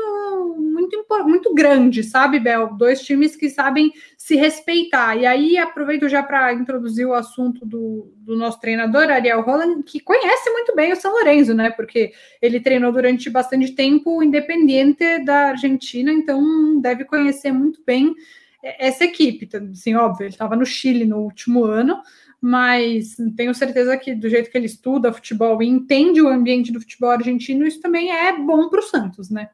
muito, 0.58 1.06
muito 1.26 1.54
grande, 1.54 2.04
sabe, 2.04 2.40
Bel? 2.40 2.76
Dois 2.78 3.02
times 3.02 3.36
que 3.36 3.50
sabem 3.50 3.92
se 4.16 4.36
respeitar. 4.36 5.18
E 5.18 5.26
aí 5.26 5.58
aproveito 5.58 6.08
já 6.08 6.24
para 6.24 6.54
introduzir 6.54 7.06
o 7.06 7.14
assunto 7.14 7.66
do, 7.66 8.14
do 8.18 8.38
nosso 8.38 8.60
treinador, 8.62 9.10
Ariel 9.10 9.42
Holland, 9.42 9.84
que 9.84 10.00
conhece 10.00 10.50
muito 10.52 10.74
bem 10.76 10.94
o 10.94 10.96
São 10.96 11.12
Lourenço, 11.12 11.54
né? 11.54 11.72
Porque 11.72 12.14
ele 12.42 12.62
treinou 12.62 12.94
durante 12.94 13.30
bastante 13.30 13.74
tempo 13.74 14.18
o 14.18 14.24
Independiente 14.24 15.26
da 15.26 15.50
Argentina, 15.50 16.14
então 16.14 16.80
deve 16.80 17.04
conhecer 17.04 17.52
muito 17.52 17.82
bem 17.86 18.16
essa 18.64 19.04
equipe. 19.04 19.50
Assim, 19.72 19.96
óbvio, 19.96 20.26
ele 20.26 20.34
estava 20.34 20.56
no 20.56 20.66
Chile 20.66 21.06
no 21.06 21.20
último 21.20 21.66
ano, 21.66 22.02
mas 22.40 23.16
tenho 23.36 23.54
certeza 23.54 23.98
que 23.98 24.16
do 24.16 24.30
jeito 24.30 24.50
que 24.50 24.58
ele 24.58 24.66
estuda 24.66 25.14
futebol 25.14 25.62
e 25.62 25.68
entende 25.68 26.22
o 26.22 26.28
ambiente 26.28 26.72
do 26.72 26.80
futebol 26.80 27.12
argentino, 27.12 27.66
isso 27.66 27.80
também 27.82 28.12
é 28.12 28.38
bom 28.38 28.70
para 28.70 28.80
o 28.80 28.84
Santos, 28.84 29.30
né? 29.30 29.50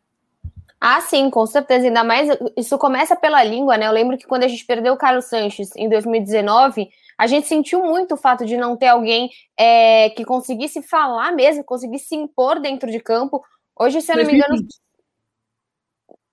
Ah, 0.79 1.01
sim, 1.01 1.29
com 1.29 1.45
certeza. 1.45 1.87
Ainda 1.87 2.03
mais, 2.03 2.29
isso 2.55 2.77
começa 2.77 3.15
pela 3.15 3.43
língua, 3.43 3.77
né? 3.77 3.87
Eu 3.87 3.91
lembro 3.91 4.17
que 4.17 4.27
quando 4.27 4.43
a 4.43 4.47
gente 4.47 4.65
perdeu 4.65 4.93
o 4.93 4.97
Carlos 4.97 5.25
Sanches 5.25 5.75
em 5.75 5.89
2019, 5.89 6.87
a 7.17 7.25
gente 7.25 7.47
sentiu 7.47 7.83
muito 7.83 8.13
o 8.13 8.17
fato 8.17 8.45
de 8.45 8.55
não 8.55 8.77
ter 8.77 8.87
alguém 8.87 9.29
é, 9.57 10.11
que 10.11 10.23
conseguisse 10.23 10.83
falar 10.83 11.31
mesmo, 11.31 11.63
conseguisse 11.63 12.09
se 12.09 12.15
impor 12.15 12.59
dentro 12.59 12.91
de 12.91 12.99
campo. 12.99 13.43
Hoje, 13.75 14.01
se 14.01 14.11
eu 14.11 14.17
não 14.17 14.25
me 14.25 14.35
engano, 14.35 14.55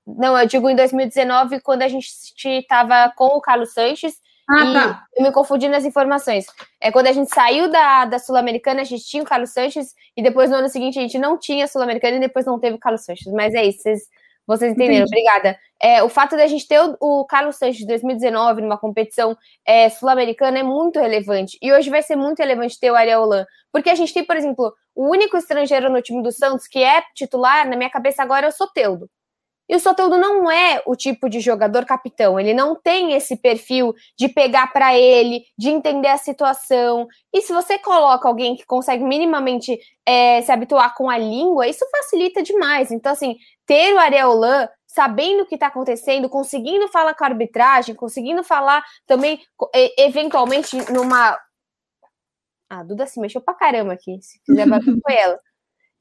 não, 0.06 0.38
eu 0.38 0.46
digo 0.46 0.68
em 0.68 0.76
2019, 0.76 1.60
quando 1.60 1.82
a 1.82 1.88
gente 1.88 2.06
estava 2.44 3.12
com 3.16 3.26
o 3.26 3.40
Carlos 3.40 3.72
Sanches. 3.72 4.14
Ah, 4.48 4.72
tá. 4.72 5.06
Eu 5.16 5.24
me 5.24 5.32
confundi 5.32 5.68
nas 5.68 5.86
informações. 5.86 6.44
É 6.78 6.92
quando 6.92 7.06
a 7.06 7.12
gente 7.12 7.32
saiu 7.34 7.70
da, 7.70 8.04
da 8.04 8.18
Sul-Americana, 8.18 8.82
a 8.82 8.84
gente 8.84 9.06
tinha 9.06 9.22
o 9.22 9.26
Carlos 9.26 9.50
Sanches, 9.50 9.94
e 10.14 10.22
depois 10.22 10.50
no 10.50 10.56
ano 10.56 10.68
seguinte 10.68 10.98
a 10.98 11.02
gente 11.02 11.18
não 11.18 11.38
tinha 11.38 11.64
a 11.64 11.68
Sul-Americana 11.68 12.18
e 12.18 12.20
depois 12.20 12.44
não 12.44 12.60
teve 12.60 12.76
o 12.76 12.78
Carlos 12.78 13.04
Sanches. 13.04 13.32
Mas 13.32 13.54
é 13.54 13.64
isso, 13.64 13.80
vocês, 13.80 14.02
vocês 14.46 14.72
entenderam. 14.72 15.06
Entendi. 15.06 15.18
Obrigada. 15.18 15.58
É, 15.82 16.02
o 16.02 16.10
fato 16.10 16.36
da 16.36 16.46
gente 16.46 16.68
ter 16.68 16.78
o, 16.78 16.96
o 17.00 17.24
Carlos 17.24 17.56
Sanches 17.56 17.78
de 17.78 17.86
2019 17.86 18.60
numa 18.60 18.76
competição 18.76 19.34
é, 19.66 19.88
sul-americana 19.88 20.58
é 20.58 20.62
muito 20.62 21.00
relevante. 21.00 21.56
E 21.62 21.72
hoje 21.72 21.88
vai 21.88 22.02
ser 22.02 22.16
muito 22.16 22.40
relevante 22.40 22.78
ter 22.78 22.90
o 22.90 22.94
Ariel 22.94 23.22
Holan. 23.22 23.46
Porque 23.72 23.88
a 23.88 23.94
gente 23.94 24.12
tem, 24.12 24.24
por 24.24 24.36
exemplo, 24.36 24.74
o 24.94 25.08
único 25.08 25.38
estrangeiro 25.38 25.90
no 25.90 26.02
time 26.02 26.22
do 26.22 26.30
Santos 26.30 26.68
que 26.68 26.82
é 26.82 27.02
titular, 27.14 27.66
na 27.66 27.76
minha 27.76 27.90
cabeça 27.90 28.22
agora, 28.22 28.44
é 28.44 28.48
o 28.50 28.52
Soteudo. 28.52 29.08
E 29.68 29.74
o 29.74 29.80
Soteldo 29.80 30.18
não 30.18 30.50
é 30.50 30.82
o 30.84 30.94
tipo 30.94 31.28
de 31.28 31.40
jogador 31.40 31.86
capitão, 31.86 32.38
ele 32.38 32.52
não 32.52 32.74
tem 32.76 33.14
esse 33.14 33.36
perfil 33.36 33.94
de 34.18 34.28
pegar 34.28 34.72
para 34.72 34.96
ele, 34.96 35.44
de 35.56 35.70
entender 35.70 36.08
a 36.08 36.18
situação. 36.18 37.08
E 37.32 37.40
se 37.40 37.52
você 37.52 37.78
coloca 37.78 38.28
alguém 38.28 38.56
que 38.56 38.66
consegue 38.66 39.02
minimamente 39.02 39.78
é, 40.04 40.42
se 40.42 40.52
habituar 40.52 40.94
com 40.94 41.08
a 41.08 41.16
língua, 41.16 41.66
isso 41.66 41.86
facilita 41.90 42.42
demais. 42.42 42.90
Então, 42.90 43.12
assim, 43.12 43.36
ter 43.66 43.94
o 43.94 43.98
Areolan 43.98 44.68
sabendo 44.86 45.42
o 45.42 45.46
que 45.46 45.56
está 45.56 45.66
acontecendo, 45.66 46.28
conseguindo 46.28 46.86
falar 46.88 47.14
com 47.14 47.24
a 47.24 47.26
arbitragem, 47.26 47.96
conseguindo 47.96 48.44
falar 48.44 48.84
também, 49.06 49.40
eventualmente, 49.98 50.76
numa. 50.92 51.36
Ah, 52.70 52.80
a 52.80 52.82
Duda 52.84 53.04
se 53.06 53.18
mexeu 53.18 53.40
pra 53.40 53.54
caramba 53.54 53.94
aqui. 53.94 54.20
Se 54.22 54.40
quiser 54.44 54.68
bater 54.68 54.94
com 55.00 55.10
ela. 55.10 55.38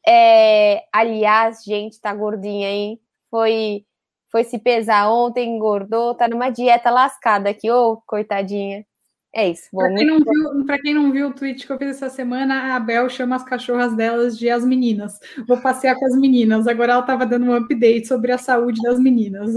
É, 0.08 0.86
aliás, 0.94 1.64
gente, 1.64 2.00
tá 2.00 2.14
gordinha, 2.14 2.70
hein? 2.70 3.02
Foi 3.34 3.84
foi 4.32 4.44
se 4.44 4.60
pesar 4.60 5.12
ontem, 5.12 5.56
engordou, 5.56 6.16
tá 6.16 6.28
numa 6.28 6.50
dieta 6.50 6.90
lascada 6.90 7.50
aqui, 7.50 7.70
ô, 7.70 7.94
oh, 7.94 8.02
coitadinha. 8.06 8.84
É 9.32 9.50
isso. 9.50 9.70
Para 9.72 9.94
quem, 9.94 10.06
não 10.06 10.18
viu, 10.20 10.66
quem 10.84 10.94
não 10.94 11.12
viu 11.12 11.28
o 11.30 11.34
tweet 11.34 11.66
que 11.66 11.72
eu 11.72 11.78
fiz 11.78 11.90
essa 11.90 12.10
semana, 12.10 12.76
a 12.76 12.80
Bel 12.80 13.10
chama 13.10 13.36
as 13.36 13.44
cachorras 13.44 13.96
delas 13.96 14.38
de 14.38 14.50
as 14.50 14.64
meninas. 14.64 15.20
Vou 15.48 15.60
passear 15.60 15.96
com 15.96 16.06
as 16.06 16.16
meninas. 16.16 16.68
Agora 16.68 16.94
ela 16.94 17.02
estava 17.02 17.26
dando 17.26 17.46
um 17.46 17.56
update 17.56 18.08
sobre 18.08 18.32
a 18.32 18.38
saúde 18.38 18.80
das 18.82 19.00
meninas. 19.00 19.56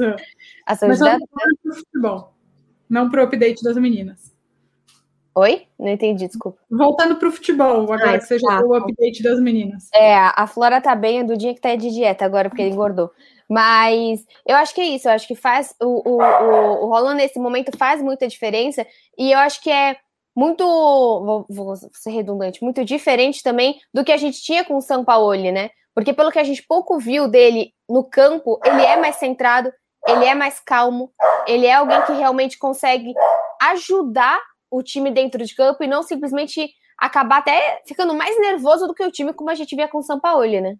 A 0.67 0.75
saúde 0.75 0.99
Mas 0.99 1.01
da... 1.01 1.19
não 1.19 1.75
futebol, 1.75 2.35
não 2.89 3.11
para 3.11 3.23
o 3.23 3.25
update 3.25 3.63
das 3.63 3.77
meninas. 3.77 4.35
Oi? 5.35 5.67
Não 5.79 5.89
entendi, 5.89 6.27
desculpa. 6.27 6.59
Voltando 6.71 7.17
para 7.17 7.29
o 7.29 7.33
futebol, 7.33 7.83
agora 7.83 8.15
ah, 8.15 8.19
que 8.19 8.25
seja 8.25 8.47
tá. 8.47 8.61
o 8.61 8.75
update 8.75 9.23
das 9.23 9.39
meninas. 9.39 9.91
É, 9.95 10.17
a 10.17 10.47
Flora 10.47 10.81
tá 10.81 10.95
bem, 10.95 11.21
a 11.21 11.23
Dudinha 11.23 11.55
que 11.55 11.61
tá 11.61 11.75
de 11.77 11.91
dieta 11.91 12.25
agora, 12.25 12.49
porque 12.49 12.63
ele 12.63 12.73
engordou. 12.73 13.11
Mas 13.49 14.25
eu 14.45 14.57
acho 14.57 14.75
que 14.75 14.81
é 14.81 14.87
isso, 14.87 15.09
eu 15.09 15.13
acho 15.13 15.27
que 15.27 15.35
faz 15.35 15.75
o, 15.81 16.03
o, 16.09 16.23
o, 16.23 16.91
o 16.91 17.15
nesse 17.15 17.39
momento 17.39 17.77
faz 17.77 18.03
muita 18.03 18.27
diferença, 18.27 18.85
e 19.17 19.31
eu 19.31 19.39
acho 19.39 19.63
que 19.63 19.71
é 19.71 19.97
muito, 20.37 20.65
vou, 20.65 21.47
vou, 21.49 21.75
ser 21.77 22.11
redundante, 22.11 22.63
muito 22.63 22.85
diferente 22.85 23.43
também 23.43 23.81
do 23.95 24.05
que 24.05 24.13
a 24.13 24.19
gente 24.19 24.43
tinha 24.43 24.65
com 24.65 24.77
o 24.77 24.83
São 24.83 25.05
Paulo, 25.05 25.35
né? 25.51 25.71
Porque 25.95 26.13
pelo 26.13 26.31
que 26.31 26.39
a 26.39 26.45
gente 26.45 26.63
pouco 26.63 26.99
viu 26.99 27.27
dele 27.27 27.73
no 27.89 28.05
campo, 28.05 28.61
ele 28.63 28.83
é 28.83 28.97
mais 28.99 29.17
centrado, 29.17 29.73
ele 30.07 30.27
é 30.27 30.35
mais 30.35 30.61
calmo, 30.61 31.11
ele 31.47 31.65
é 31.65 31.73
alguém 31.73 32.03
que 32.03 32.13
realmente 32.13 32.59
consegue 32.59 33.15
ajudar 33.63 34.39
o 34.71 34.83
time 34.83 35.11
dentro 35.11 35.43
de 35.43 35.55
campo 35.55 35.83
e 35.83 35.87
não 35.87 36.03
simplesmente 36.03 36.69
acabar 36.99 37.39
até 37.39 37.83
ficando 37.87 38.15
mais 38.15 38.39
nervoso 38.39 38.87
do 38.87 38.95
que 38.95 39.05
o 39.05 39.11
time 39.11 39.33
como 39.33 39.49
a 39.49 39.55
gente 39.55 39.75
via 39.75 39.89
com 39.89 39.99
o 39.99 40.03
São 40.03 40.21
Paulo, 40.21 40.45
né? 40.61 40.77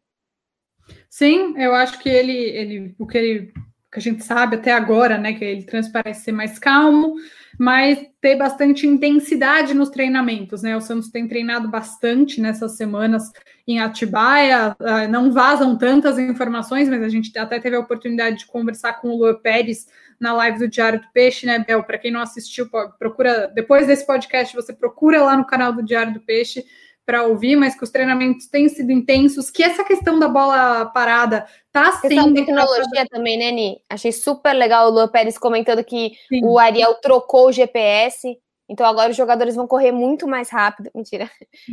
Sim, 1.09 1.55
eu 1.59 1.75
acho 1.75 1.99
que 1.99 2.09
ele, 2.09 2.33
ele 2.33 2.95
o 2.99 3.07
que 3.07 3.19
ele 3.19 3.53
que 3.97 3.99
a 3.99 4.03
gente 4.03 4.25
sabe 4.25 4.57
até 4.57 4.73
agora, 4.73 5.17
né, 5.17 5.33
que 5.33 5.43
ele 5.43 5.63
transparece 5.63 6.25
ser 6.25 6.33
mais 6.33 6.59
calmo, 6.59 7.15
mas 7.59 7.99
ter 8.21 8.37
bastante 8.37 8.87
intensidade 8.87 9.73
nos 9.73 9.89
treinamentos, 9.89 10.63
né? 10.63 10.77
O 10.77 10.81
Santos 10.83 11.09
tem 11.09 11.27
treinado 11.27 11.71
bastante 11.71 12.39
nessas 12.39 12.77
semanas 12.77 13.33
em 13.67 13.81
Atibaia, 13.81 14.77
ah, 14.79 15.09
não 15.09 15.33
vazam 15.33 15.79
tantas 15.79 16.19
informações, 16.19 16.91
mas 16.91 17.03
a 17.03 17.09
gente 17.09 17.37
até 17.39 17.59
teve 17.59 17.77
a 17.77 17.81
oportunidade 17.81 18.41
de 18.41 18.47
conversar 18.47 19.01
com 19.01 19.09
o 19.09 19.17
Luan 19.17 19.37
Pérez 19.37 19.87
na 20.21 20.35
live 20.35 20.59
do 20.59 20.69
Diário 20.69 21.01
do 21.01 21.11
Peixe, 21.15 21.47
né, 21.47 21.59
Bel? 21.59 21.83
Para 21.83 21.99
quem 21.99 22.11
não 22.11 22.21
assistiu, 22.21 22.69
procura 22.99 23.51
depois 23.55 23.87
desse 23.87 24.07
podcast, 24.07 24.55
você 24.55 24.75
procura 24.75 25.23
lá 25.23 25.37
no 25.37 25.47
canal 25.47 25.73
do 25.73 25.83
Diário 25.83 26.13
do 26.13 26.21
Peixe 26.21 26.65
para 27.07 27.23
ouvir, 27.23 27.55
mas 27.55 27.77
que 27.77 27.85
os 27.85 27.91
treinamentos 27.91 28.49
têm 28.49 28.69
sido 28.69 28.91
intensos, 28.91 29.49
que 29.49 29.63
essa 29.63 29.85
questão 29.85 30.19
da 30.19 30.27
bola 30.27 30.87
parada 30.87 31.47
tá 31.71 31.93
sendo. 31.93 32.35
tecnologia 32.35 33.07
também, 33.09 33.39
né, 33.39 33.53
Ni? 33.53 33.81
Achei 33.89 34.11
super 34.11 34.53
legal 34.53 34.89
o 34.89 34.91
Luan 34.91 35.07
Pérez 35.07 35.39
comentando 35.39 35.85
que 35.85 36.13
Sim. 36.29 36.45
o 36.45 36.59
Ariel 36.59 36.95
trocou 36.95 37.47
o 37.47 37.53
GPS. 37.53 38.37
Então 38.69 38.85
agora 38.85 39.11
os 39.11 39.17
jogadores 39.17 39.55
vão 39.55 39.69
correr 39.69 39.93
muito 39.93 40.27
mais 40.27 40.51
rápido. 40.51 40.91
Mentira. 40.93 41.31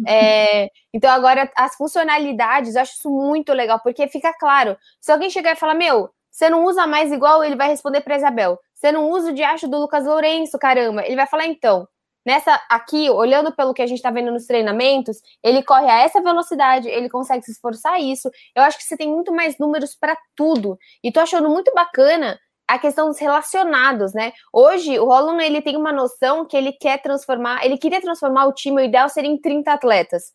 É, 0.08 0.70
então 0.94 1.10
agora 1.10 1.52
as 1.58 1.76
funcionalidades, 1.76 2.76
eu 2.76 2.82
acho 2.84 2.94
isso 2.94 3.10
muito 3.10 3.52
legal, 3.54 3.80
porque 3.82 4.08
fica 4.08 4.32
claro. 4.38 4.78
Se 5.02 5.12
alguém 5.12 5.32
chegar 5.32 5.54
e 5.54 5.60
falar, 5.60 5.74
meu, 5.74 6.12
você 6.30 6.48
não 6.48 6.64
usa 6.64 6.86
mais 6.86 7.12
igual, 7.12 7.44
ele 7.44 7.56
vai 7.56 7.70
responder 7.70 8.02
para 8.02 8.18
Isabel. 8.18 8.60
Você 8.76 8.92
não 8.92 9.10
usa 9.10 9.32
o 9.32 9.34
diacho 9.34 9.68
do 9.68 9.80
Lucas 9.80 10.06
Lourenço, 10.06 10.60
caramba. 10.60 11.04
Ele 11.06 11.16
vai 11.16 11.26
falar, 11.26 11.48
então, 11.48 11.88
Nessa 12.26 12.62
aqui, 12.70 13.10
olhando 13.10 13.54
pelo 13.54 13.74
que 13.74 13.82
a 13.82 13.88
gente 13.88 13.98
está 13.98 14.12
vendo 14.12 14.32
nos 14.32 14.46
treinamentos, 14.46 15.18
ele 15.44 15.62
corre 15.64 15.90
a 15.90 16.02
essa 16.02 16.22
velocidade, 16.22 16.88
ele 16.88 17.10
consegue 17.10 17.44
se 17.44 17.52
esforçar 17.52 18.00
isso. 18.00 18.30
Eu 18.56 18.64
acho 18.64 18.78
que 18.78 18.84
você 18.84 18.96
tem 18.96 19.10
muito 19.10 19.34
mais 19.34 19.58
números 19.58 19.96
para 19.96 20.18
tudo. 20.36 20.78
E 21.04 21.12
tô 21.12 21.20
achando 21.20 21.50
muito 21.50 21.74
bacana 21.74 22.40
a 22.68 22.80
questão 22.80 23.08
dos 23.08 23.20
relacionados, 23.20 24.14
né? 24.14 24.32
Hoje, 24.52 24.98
o 25.00 25.06
Roland, 25.06 25.44
ele 25.44 25.62
tem 25.62 25.76
uma 25.76 25.92
noção 25.92 26.46
que 26.46 26.56
ele 26.56 26.72
quer 26.72 27.02
transformar, 27.02 27.64
ele 27.66 27.78
queria 27.78 28.02
transformar 28.02 28.46
o 28.46 28.54
time, 28.54 28.82
o 28.82 28.86
ideal 28.86 29.10
seria 29.10 29.30
em 29.30 29.40
30 29.40 29.72
atletas. 29.74 30.32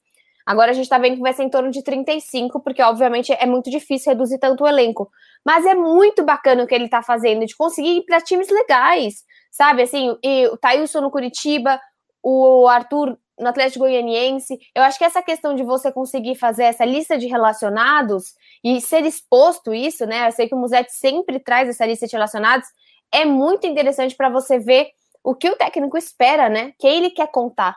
Agora 0.48 0.70
a 0.70 0.74
gente 0.74 0.88
tá 0.88 0.96
vendo 0.96 1.16
que 1.16 1.22
vai 1.22 1.34
ser 1.34 1.42
em 1.42 1.50
torno 1.50 1.70
de 1.70 1.82
35, 1.82 2.60
porque 2.60 2.82
obviamente 2.82 3.32
é 3.32 3.44
muito 3.44 3.70
difícil 3.70 4.12
reduzir 4.12 4.38
tanto 4.38 4.64
o 4.64 4.66
elenco. 4.66 5.10
Mas 5.44 5.66
é 5.66 5.74
muito 5.74 6.24
bacana 6.24 6.64
o 6.64 6.66
que 6.66 6.74
ele 6.74 6.88
tá 6.88 7.02
fazendo, 7.02 7.44
de 7.44 7.54
conseguir 7.54 7.98
ir 7.98 8.04
para 8.04 8.20
times 8.20 8.48
legais 8.48 9.24
sabe? 9.50 9.82
Assim, 9.82 10.16
e 10.22 10.46
o 10.46 10.56
Thailson 10.56 11.00
no 11.00 11.10
Curitiba, 11.10 11.80
o 12.22 12.68
Arthur 12.68 13.18
no 13.38 13.48
Atlético 13.48 13.80
Goianiense. 13.80 14.58
Eu 14.74 14.82
acho 14.82 14.98
que 14.98 15.04
essa 15.04 15.22
questão 15.22 15.54
de 15.54 15.62
você 15.62 15.92
conseguir 15.92 16.34
fazer 16.34 16.64
essa 16.64 16.84
lista 16.84 17.16
de 17.16 17.26
relacionados 17.26 18.34
e 18.64 18.80
ser 18.80 19.04
exposto 19.04 19.72
isso, 19.72 20.06
né? 20.06 20.28
Eu 20.28 20.32
sei 20.32 20.48
que 20.48 20.54
o 20.54 20.58
Musetti 20.58 20.92
sempre 20.92 21.38
traz 21.38 21.68
essa 21.68 21.86
lista 21.86 22.06
de 22.06 22.12
relacionados, 22.12 22.68
é 23.12 23.24
muito 23.24 23.66
interessante 23.66 24.14
para 24.16 24.28
você 24.28 24.58
ver 24.58 24.88
o 25.22 25.34
que 25.34 25.48
o 25.48 25.56
técnico 25.56 25.96
espera, 25.96 26.48
né? 26.48 26.72
Quem 26.78 26.98
ele 26.98 27.10
quer 27.10 27.30
contar. 27.30 27.76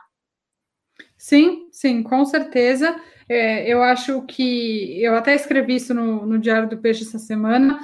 Sim, 1.22 1.68
sim, 1.70 2.02
com 2.02 2.24
certeza. 2.24 2.96
É, 3.28 3.72
eu 3.72 3.80
acho 3.80 4.22
que 4.22 5.00
eu 5.00 5.14
até 5.14 5.36
escrevi 5.36 5.76
isso 5.76 5.94
no, 5.94 6.26
no 6.26 6.36
Diário 6.36 6.68
do 6.68 6.78
Peixe 6.78 7.04
essa 7.04 7.16
semana 7.16 7.78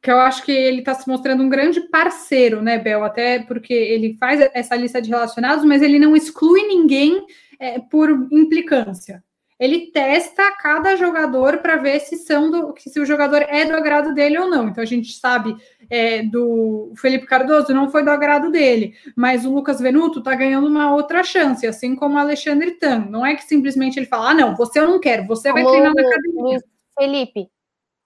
que 0.00 0.08
eu 0.08 0.20
acho 0.20 0.44
que 0.44 0.52
ele 0.52 0.78
está 0.78 0.94
se 0.94 1.08
mostrando 1.08 1.42
um 1.42 1.48
grande 1.48 1.80
parceiro, 1.88 2.62
né, 2.62 2.78
Bel? 2.78 3.02
Até 3.02 3.40
porque 3.40 3.74
ele 3.74 4.16
faz 4.20 4.40
essa 4.54 4.76
lista 4.76 5.02
de 5.02 5.10
relacionados, 5.10 5.64
mas 5.64 5.82
ele 5.82 5.98
não 5.98 6.14
exclui 6.14 6.62
ninguém 6.68 7.26
é, 7.58 7.80
por 7.80 8.08
implicância. 8.30 9.20
Ele 9.58 9.90
testa 9.90 10.52
cada 10.60 10.96
jogador 10.96 11.58
para 11.58 11.76
ver 11.76 12.00
se 12.00 12.16
são 12.16 12.50
do, 12.50 12.74
se 12.78 13.00
o 13.00 13.06
jogador 13.06 13.42
é 13.42 13.64
do 13.64 13.74
agrado 13.74 14.12
dele 14.12 14.38
ou 14.38 14.50
não. 14.50 14.68
Então 14.68 14.82
a 14.82 14.86
gente 14.86 15.12
sabe 15.12 15.56
é, 15.88 16.22
do 16.22 16.92
Felipe 16.96 17.26
Cardoso 17.26 17.72
não 17.72 17.90
foi 17.90 18.04
do 18.04 18.10
agrado 18.10 18.50
dele, 18.50 18.94
mas 19.16 19.46
o 19.46 19.54
Lucas 19.54 19.80
Venuto 19.80 20.18
está 20.18 20.34
ganhando 20.34 20.66
uma 20.66 20.94
outra 20.94 21.24
chance, 21.24 21.66
assim 21.66 21.96
como 21.96 22.16
o 22.16 22.18
Alexandre 22.18 22.72
Tan. 22.72 23.06
Não 23.08 23.24
é 23.24 23.34
que 23.34 23.44
simplesmente 23.44 23.98
ele 23.98 24.06
fala, 24.06 24.30
ah, 24.30 24.34
não, 24.34 24.54
você 24.54 24.78
eu 24.78 24.88
não 24.88 25.00
quero, 25.00 25.26
você 25.26 25.50
vai 25.50 25.64
treinar 25.64 25.94
na 25.94 26.02
academia. 26.02 26.58
Felipe, 26.98 27.48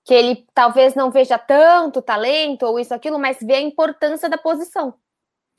que 0.04 0.14
ele 0.14 0.46
talvez 0.54 0.94
não 0.94 1.10
veja 1.10 1.36
tanto 1.36 2.00
talento 2.00 2.64
ou 2.64 2.78
isso, 2.78 2.94
aquilo, 2.94 3.18
mas 3.18 3.38
vê 3.40 3.54
a 3.54 3.60
importância 3.60 4.28
da 4.28 4.38
posição. 4.38 4.94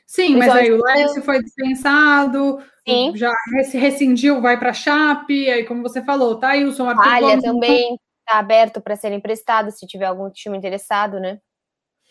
Sim, 0.05 0.35
mas 0.35 0.53
aí 0.53 0.71
o 0.73 0.83
Lécio 0.83 1.21
foi 1.21 1.41
dispensado, 1.41 2.61
Sim. 2.87 3.15
já 3.15 3.31
rescindiu, 3.73 4.41
vai 4.41 4.57
para 4.57 4.71
a 4.71 4.73
Chape, 4.73 5.49
aí 5.49 5.65
como 5.65 5.83
você 5.83 6.01
falou, 6.01 6.39
tá 6.39 6.49
aí 6.49 6.65
o 6.65 6.71
Arthur 6.83 7.03
Palha 7.03 7.41
também 7.41 7.97
está 8.25 8.39
aberto 8.39 8.81
para 8.81 8.95
ser 8.95 9.11
emprestado, 9.11 9.71
se 9.71 9.85
tiver 9.85 10.05
algum 10.05 10.29
time 10.29 10.57
interessado, 10.57 11.19
né? 11.19 11.39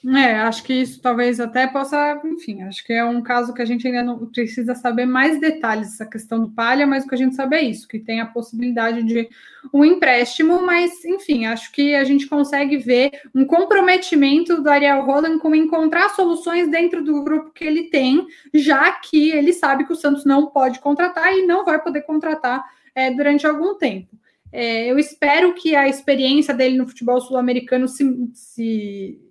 É, 0.06 0.36
acho 0.36 0.62
que 0.62 0.72
isso 0.72 0.98
talvez 1.02 1.38
até 1.38 1.66
possa, 1.66 2.18
enfim, 2.24 2.62
acho 2.62 2.82
que 2.86 2.92
é 2.92 3.04
um 3.04 3.20
caso 3.20 3.52
que 3.52 3.60
a 3.60 3.66
gente 3.66 3.86
ainda 3.86 4.02
não 4.02 4.26
precisa 4.26 4.74
saber 4.74 5.04
mais 5.04 5.38
detalhes 5.38 5.88
essa 5.88 6.06
questão 6.06 6.40
do 6.40 6.50
Palha, 6.50 6.86
mas 6.86 7.04
o 7.04 7.08
que 7.08 7.14
a 7.14 7.18
gente 7.18 7.36
sabe 7.36 7.56
é 7.56 7.62
isso, 7.62 7.86
que 7.86 7.98
tem 7.98 8.18
a 8.18 8.26
possibilidade 8.26 9.02
de 9.02 9.28
um 9.74 9.84
empréstimo, 9.84 10.62
mas 10.62 11.04
enfim, 11.04 11.44
acho 11.44 11.70
que 11.70 11.94
a 11.94 12.02
gente 12.02 12.26
consegue 12.26 12.78
ver 12.78 13.10
um 13.34 13.44
comprometimento 13.44 14.62
do 14.62 14.70
Ariel 14.70 15.04
Roland 15.04 15.38
com 15.38 15.54
encontrar 15.54 16.08
soluções 16.10 16.70
dentro 16.70 17.04
do 17.04 17.22
grupo 17.22 17.50
que 17.50 17.64
ele 17.64 17.90
tem, 17.90 18.26
já 18.54 18.92
que 18.92 19.30
ele 19.32 19.52
sabe 19.52 19.84
que 19.84 19.92
o 19.92 19.96
Santos 19.96 20.24
não 20.24 20.46
pode 20.46 20.78
contratar 20.78 21.30
e 21.34 21.44
não 21.44 21.62
vai 21.62 21.78
poder 21.78 22.02
contratar 22.02 22.64
é, 22.94 23.10
durante 23.10 23.46
algum 23.46 23.74
tempo. 23.74 24.18
É, 24.50 24.90
eu 24.90 24.98
espero 24.98 25.52
que 25.54 25.76
a 25.76 25.88
experiência 25.88 26.54
dele 26.54 26.78
no 26.78 26.88
futebol 26.88 27.20
sul-americano 27.20 27.86
se, 27.86 28.30
se 28.32 29.30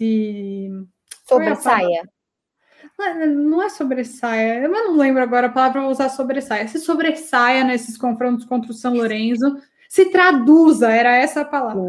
se 0.00 0.70
sobressaia. 1.28 2.02
Não 3.28 3.62
é 3.62 3.68
sobressaia, 3.68 4.62
eu 4.62 4.70
não 4.70 4.96
lembro 4.96 5.22
agora 5.22 5.46
a 5.46 5.50
palavra 5.50 5.80
para 5.80 5.90
usar 5.90 6.08
sobressaia. 6.08 6.66
Se 6.68 6.78
sobressaia 6.78 7.64
nesses 7.64 7.96
confrontos 7.96 8.44
contra 8.46 8.70
o 8.70 8.74
São 8.74 8.94
Lourenço, 8.94 9.58
se 9.88 10.06
traduza, 10.10 10.90
era 10.90 11.16
essa 11.16 11.42
a 11.42 11.44
palavra. 11.44 11.82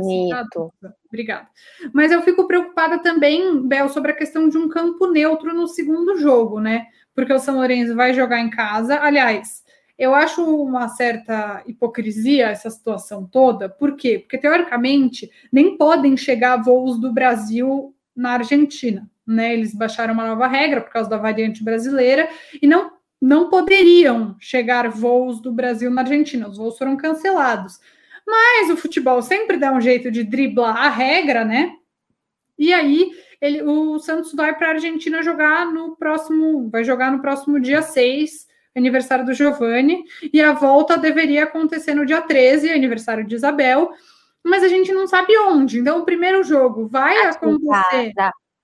Obrigada. 1.07 1.47
Mas 1.93 2.11
eu 2.11 2.21
fico 2.21 2.47
preocupada 2.47 2.99
também, 2.99 3.61
Bel, 3.65 3.89
sobre 3.89 4.11
a 4.11 4.15
questão 4.15 4.49
de 4.49 4.57
um 4.57 4.69
campo 4.69 5.07
neutro 5.07 5.53
no 5.53 5.67
segundo 5.67 6.17
jogo, 6.17 6.59
né? 6.59 6.87
Porque 7.13 7.33
o 7.33 7.39
São 7.39 7.55
Lourenço 7.55 7.95
vai 7.95 8.13
jogar 8.13 8.39
em 8.39 8.49
casa. 8.49 8.99
Aliás, 8.99 9.63
eu 9.97 10.15
acho 10.15 10.43
uma 10.43 10.87
certa 10.87 11.61
hipocrisia 11.67 12.47
essa 12.47 12.69
situação 12.69 13.25
toda. 13.25 13.69
Por 13.69 13.95
quê? 13.95 14.19
Porque, 14.19 14.37
teoricamente, 14.37 15.29
nem 15.51 15.77
podem 15.77 16.15
chegar 16.15 16.57
voos 16.57 16.99
do 16.99 17.13
Brasil 17.13 17.93
na 18.21 18.33
Argentina. 18.33 19.09
Né? 19.25 19.53
Eles 19.53 19.73
baixaram 19.73 20.13
uma 20.13 20.27
nova 20.27 20.47
regra 20.47 20.79
por 20.79 20.91
causa 20.91 21.09
da 21.09 21.17
variante 21.17 21.63
brasileira 21.63 22.29
e 22.61 22.67
não, 22.67 22.91
não 23.19 23.49
poderiam 23.49 24.35
chegar 24.39 24.87
voos 24.89 25.41
do 25.41 25.51
Brasil 25.51 25.89
na 25.89 26.01
Argentina. 26.01 26.47
Os 26.47 26.57
voos 26.57 26.77
foram 26.77 26.95
cancelados. 26.95 27.79
Mas 28.25 28.69
o 28.69 28.77
futebol 28.77 29.21
sempre 29.21 29.57
dá 29.57 29.73
um 29.73 29.81
jeito 29.81 30.11
de 30.11 30.23
driblar 30.23 30.77
a 30.77 30.89
regra, 30.89 31.43
né? 31.43 31.73
E 32.57 32.71
aí 32.71 33.11
ele, 33.41 33.63
o 33.63 33.97
Santos 33.97 34.33
vai 34.33 34.55
para 34.55 34.67
a 34.67 34.71
Argentina 34.71 35.23
jogar 35.23 35.65
no 35.65 35.95
próximo, 35.95 36.69
vai 36.69 36.83
jogar 36.83 37.11
no 37.11 37.19
próximo 37.19 37.59
dia 37.59 37.81
6, 37.81 38.45
aniversário 38.75 39.25
do 39.25 39.33
Giovanni, 39.33 40.03
e 40.31 40.39
a 40.39 40.53
volta 40.53 40.95
deveria 40.95 41.43
acontecer 41.43 41.95
no 41.95 42.05
dia 42.05 42.21
13, 42.21 42.69
aniversário 42.69 43.25
de 43.25 43.33
Isabel 43.33 43.91
mas 44.43 44.63
a 44.63 44.67
gente 44.67 44.91
não 44.91 45.07
sabe 45.07 45.37
onde. 45.37 45.79
Então, 45.79 45.99
o 45.99 46.05
primeiro 46.05 46.43
jogo 46.43 46.87
vai 46.87 47.17
Aqui 47.17 47.37
acontecer. 47.37 48.13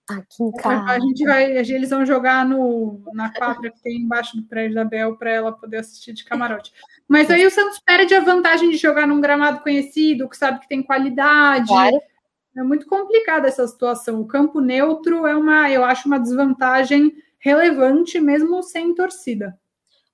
Aqui 0.10 0.42
em 0.42 0.52
casa. 0.54 0.92
A 0.92 1.00
gente 1.00 1.26
vai, 1.26 1.58
eles 1.58 1.90
vão 1.90 2.06
jogar 2.06 2.46
no, 2.46 3.02
na 3.14 3.32
quadra 3.34 3.70
que 3.70 3.82
tem 3.82 3.98
embaixo 3.98 4.38
do 4.38 4.44
prédio 4.44 4.76
da 4.76 4.86
Bel 4.86 5.18
para 5.18 5.32
ela 5.32 5.52
poder 5.52 5.78
assistir 5.78 6.14
de 6.14 6.24
camarote. 6.24 6.72
Mas 7.08 7.30
aí 7.30 7.46
o 7.46 7.52
Santos 7.52 7.80
perde 7.86 8.16
a 8.16 8.22
vantagem 8.22 8.70
de 8.70 8.78
jogar 8.78 9.06
num 9.06 9.20
gramado 9.20 9.60
conhecido, 9.60 10.30
que 10.30 10.38
sabe 10.38 10.62
que 10.62 10.68
tem 10.70 10.82
qualidade. 10.82 11.68
Claro. 11.68 12.02
É 12.56 12.64
muito 12.64 12.88
complicada 12.88 13.48
essa 13.48 13.68
situação. 13.68 14.22
O 14.22 14.26
campo 14.26 14.62
neutro 14.62 15.28
é 15.28 15.36
uma, 15.36 15.70
eu 15.70 15.84
acho, 15.84 16.08
uma 16.08 16.20
desvantagem 16.20 17.14
relevante, 17.38 18.20
mesmo 18.20 18.64
sem 18.64 18.96
torcida. 18.96 19.58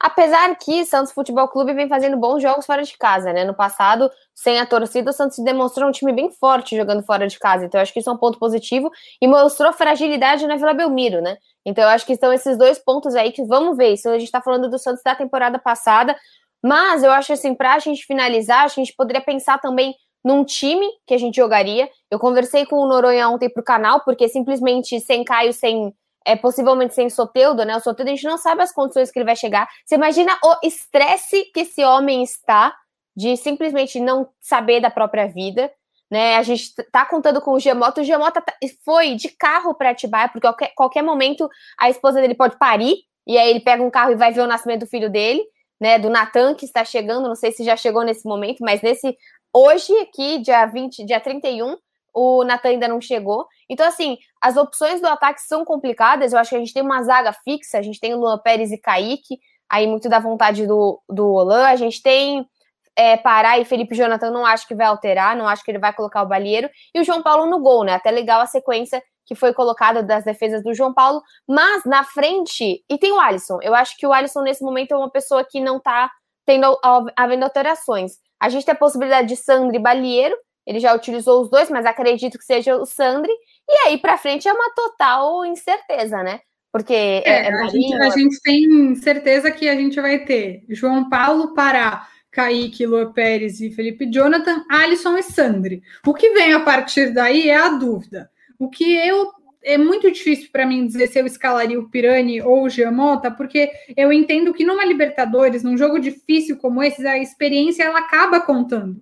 Apesar 0.04 0.54
que 0.58 0.84
Santos 0.84 1.14
Futebol 1.14 1.48
Clube 1.48 1.74
vem 1.74 1.88
fazendo 1.88 2.18
bons 2.18 2.42
jogos 2.42 2.66
fora 2.66 2.84
de 2.84 2.98
casa, 2.98 3.32
né? 3.32 3.46
No 3.46 3.54
passado, 3.54 4.12
sem 4.36 4.60
a 4.60 4.66
torcida, 4.66 5.12
o 5.12 5.14
Santos 5.14 5.38
demonstrou 5.40 5.88
um 5.88 5.94
time 5.94 6.12
bem 6.12 6.30
forte 6.30 6.76
jogando 6.76 7.02
fora 7.06 7.26
de 7.26 7.40
casa. 7.40 7.64
Então, 7.64 7.80
acho 7.80 7.94
que 7.94 8.02
isso 8.02 8.10
é 8.10 8.12
um 8.12 8.18
ponto 8.18 8.38
positivo 8.38 8.92
e 9.22 9.28
mostrou 9.30 9.72
fragilidade 9.72 10.46
na 10.46 10.58
Vila 10.58 10.74
Belmiro, 10.74 11.22
né? 11.22 11.38
Então, 11.66 11.86
eu 11.86 11.90
acho 11.90 12.06
que 12.06 12.12
estão 12.12 12.34
esses 12.34 12.58
dois 12.58 12.78
pontos 12.78 13.16
aí 13.16 13.32
que 13.32 13.46
vamos 13.46 13.78
ver. 13.78 13.94
Isso 13.94 14.10
a 14.10 14.20
gente 14.20 14.30
tá 14.30 14.42
falando 14.42 14.70
do 14.70 14.78
Santos 14.78 15.02
da 15.06 15.16
temporada 15.16 15.58
passada, 15.58 16.14
mas 16.62 17.02
eu 17.02 17.10
acho 17.10 17.32
assim, 17.32 17.56
para 17.56 17.76
a 17.76 17.80
gente 17.80 18.06
finalizar, 18.06 18.66
a 18.66 18.68
gente 18.68 18.94
poderia 18.98 19.22
pensar 19.22 19.58
também 19.62 19.96
num 20.22 20.44
time 20.44 20.86
que 21.08 21.14
a 21.14 21.18
gente 21.18 21.38
jogaria. 21.38 21.90
Eu 22.12 22.20
conversei 22.20 22.66
com 22.66 22.76
o 22.76 22.86
Noronha 22.86 23.30
ontem 23.30 23.50
pro 23.50 23.64
canal, 23.64 24.02
porque 24.04 24.28
simplesmente 24.28 25.00
sem 25.00 25.24
Caio, 25.24 25.54
sem 25.54 25.94
é, 26.26 26.36
possivelmente 26.36 26.94
sem 26.94 27.10
Soteudo, 27.10 27.66
né? 27.66 27.76
O 27.76 27.80
Soteudo 27.80 28.10
a 28.10 28.16
gente 28.16 28.26
não 28.26 28.38
sabe 28.38 28.62
as 28.62 28.72
condições 28.72 29.12
que 29.12 29.20
ele 29.20 29.26
vai 29.26 29.36
chegar. 29.36 29.68
Você 29.86 29.96
imagina 29.96 30.38
o 30.44 30.68
estresse 30.68 31.46
que 31.54 31.62
esse 31.62 31.84
homem 31.84 32.24
está 32.24 32.76
de 33.16 33.38
simplesmente 33.38 34.00
não 34.00 34.30
saber 34.42 34.80
da 34.80 34.90
própria 34.90 35.28
vida, 35.28 35.72
né? 36.10 36.36
A 36.36 36.44
gente 36.44 36.74
tá 36.92 37.06
contando 37.06 37.42
com 37.42 37.54
o 37.54 37.60
Giamota. 37.60 38.02
O 38.02 38.04
Giamota 38.04 38.42
tá, 38.42 38.54
foi 38.84 39.16
de 39.16 39.30
carro 39.30 39.74
para 39.74 39.92
Atibaia, 39.92 40.30
porque 40.30 40.42
qualquer, 40.42 40.74
qualquer 40.76 41.02
momento 41.02 41.50
a 41.80 41.90
esposa 41.90 42.22
dele 42.22 42.36
pode 42.36 42.58
parir, 42.58 42.98
e 43.26 43.38
aí 43.38 43.50
ele 43.50 43.60
pega 43.60 43.84
um 43.84 43.90
carro 43.90 44.12
e 44.12 44.16
vai 44.16 44.32
ver 44.32 44.42
o 44.42 44.48
nascimento 44.48 44.82
do 44.82 44.88
filho 44.88 45.10
dele, 45.10 45.44
né? 45.80 46.00
Do 46.00 46.10
Natan, 46.10 46.56
que 46.56 46.66
está 46.66 46.84
chegando. 46.84 47.28
Não 47.28 47.36
sei 47.36 47.52
se 47.52 47.64
já 47.64 47.76
chegou 47.76 48.04
nesse 48.04 48.28
momento, 48.28 48.60
mas 48.62 48.82
nesse. 48.82 49.16
Hoje, 49.54 49.92
aqui, 50.00 50.40
dia 50.40 50.66
20, 50.66 51.06
dia 51.06 51.20
31, 51.20 51.78
o 52.14 52.44
Natan 52.44 52.70
ainda 52.70 52.88
não 52.88 53.02
chegou. 53.02 53.48
Então, 53.70 53.88
assim, 53.88 54.18
as 54.42 54.56
opções 54.56 55.02
do 55.02 55.08
ataque 55.08 55.42
são 55.42 55.66
complicadas. 55.66 56.32
Eu 56.32 56.40
acho 56.40 56.52
que 56.52 56.56
a 56.56 56.60
gente 56.60 56.74
tem 56.74 56.84
uma 56.84 57.02
zaga 57.02 57.34
fixa, 57.34 57.78
a 57.78 57.82
gente 57.82 58.00
tem 58.00 58.14
Luan 58.14 58.38
Pérez 58.38 58.72
e 58.72 58.78
Kaique, 58.78 59.40
aí 59.70 59.88
muito 59.88 60.08
da 60.08 60.20
vontade 60.20 60.68
do, 60.68 61.02
do 61.10 61.28
Olan. 61.28 61.66
A 61.66 61.76
gente 61.76 62.02
tem 62.02 62.48
é, 62.96 63.18
Pará 63.18 63.58
e 63.58 63.66
Felipe 63.66 63.96
Jonathan, 63.96 64.32
não 64.32 64.46
acho 64.46 64.68
que 64.68 64.76
vai 64.76 64.86
alterar, 64.86 65.36
não 65.36 65.48
acho 65.48 65.64
que 65.64 65.72
ele 65.72 65.80
vai 65.80 65.94
colocar 65.94 66.22
o 66.22 66.28
Balieiro. 66.28 66.70
E 66.94 67.00
o 67.00 67.04
João 67.04 67.24
Paulo 67.24 67.48
no 67.48 67.60
gol, 67.60 67.84
né? 67.84 67.94
Até 67.94 68.12
legal 68.12 68.42
a 68.42 68.46
sequência 68.46 69.02
que 69.26 69.36
foi 69.36 69.54
colocada 69.54 70.04
das 70.04 70.24
defesas 70.24 70.64
do 70.64 70.74
João 70.74 70.94
Paulo. 70.94 71.22
Mas 71.48 71.84
na 71.86 72.04
frente, 72.04 72.84
e 72.90 72.98
tem 72.98 73.12
o 73.12 73.20
Alisson. 73.20 73.60
Eu 73.62 73.74
acho 73.74 73.98
que 73.98 74.06
o 74.06 74.14
Alisson, 74.14 74.42
nesse 74.42 74.64
momento, 74.64 74.94
é 74.94 74.98
uma 74.98 75.10
pessoa 75.10 75.46
que 75.50 75.60
não 75.60 75.80
tá 75.80 76.12
tendo 76.46 76.78
havendo 77.16 77.44
alterações. 77.44 78.18
A 78.40 78.50
gente 78.50 78.66
tem 78.66 78.74
a 78.74 78.78
possibilidade 78.78 79.30
de 79.30 79.38
Sandro 79.38 79.76
e 79.76 79.80
Balieiro, 79.80 80.36
ele 80.66 80.80
já 80.80 80.94
utilizou 80.94 81.42
os 81.42 81.50
dois, 81.50 81.70
mas 81.70 81.86
acredito 81.86 82.38
que 82.38 82.46
seja 82.46 82.76
o 82.76 82.86
Sandri. 82.86 83.32
E 83.70 83.88
aí 83.88 83.98
para 83.98 84.18
frente 84.18 84.48
é 84.48 84.54
uma 84.54 84.74
total 84.74 85.46
incerteza, 85.46 86.22
né? 86.24 86.40
Porque 86.72 86.94
é, 86.94 87.24
é, 87.26 87.46
é 87.46 87.54
a, 87.54 87.68
gente, 87.68 87.94
a, 88.02 88.10
gente, 88.10 88.42
tem 88.42 88.96
certeza 88.96 89.52
que 89.52 89.70
a 89.70 89.76
gente 89.76 90.02
vai 90.02 90.26
ter 90.26 90.66
João 90.70 91.08
Paulo, 91.08 91.54
Pará, 91.54 92.08
Kaique, 92.32 92.86
Lua 92.86 93.14
Pérez 93.14 93.62
e 93.62 93.70
Felipe 93.70 94.10
Jonathan, 94.10 94.66
Alisson 94.70 95.16
e 95.18 95.22
Sandri. 95.22 95.84
O 96.06 96.14
que 96.14 96.32
vem 96.32 96.54
a 96.54 96.60
partir 96.60 97.14
daí 97.14 97.50
é 97.50 97.56
a 97.56 97.70
dúvida. 97.70 98.30
O 98.58 98.70
que 98.70 98.96
eu 98.96 99.32
é 99.64 99.78
muito 99.78 100.12
difícil 100.12 100.50
para 100.52 100.66
mim 100.66 100.86
dizer 100.86 101.08
se 101.08 101.20
eu 101.20 101.26
escalaria 101.26 101.80
o 101.80 101.90
Pirani 101.90 102.42
ou 102.42 102.64
o 102.64 102.70
Giamota, 102.70 103.32
porque 103.32 103.72
eu 103.96 104.12
entendo 104.12 104.54
que 104.54 104.66
numa 104.66 104.84
Libertadores, 104.84 105.64
num 105.64 105.78
jogo 105.78 106.00
difícil 106.00 106.58
como 106.58 106.84
esse, 106.84 107.06
a 107.08 107.18
experiência 107.18 107.84
ela 107.84 108.00
acaba 108.00 108.42
contando. 108.42 109.02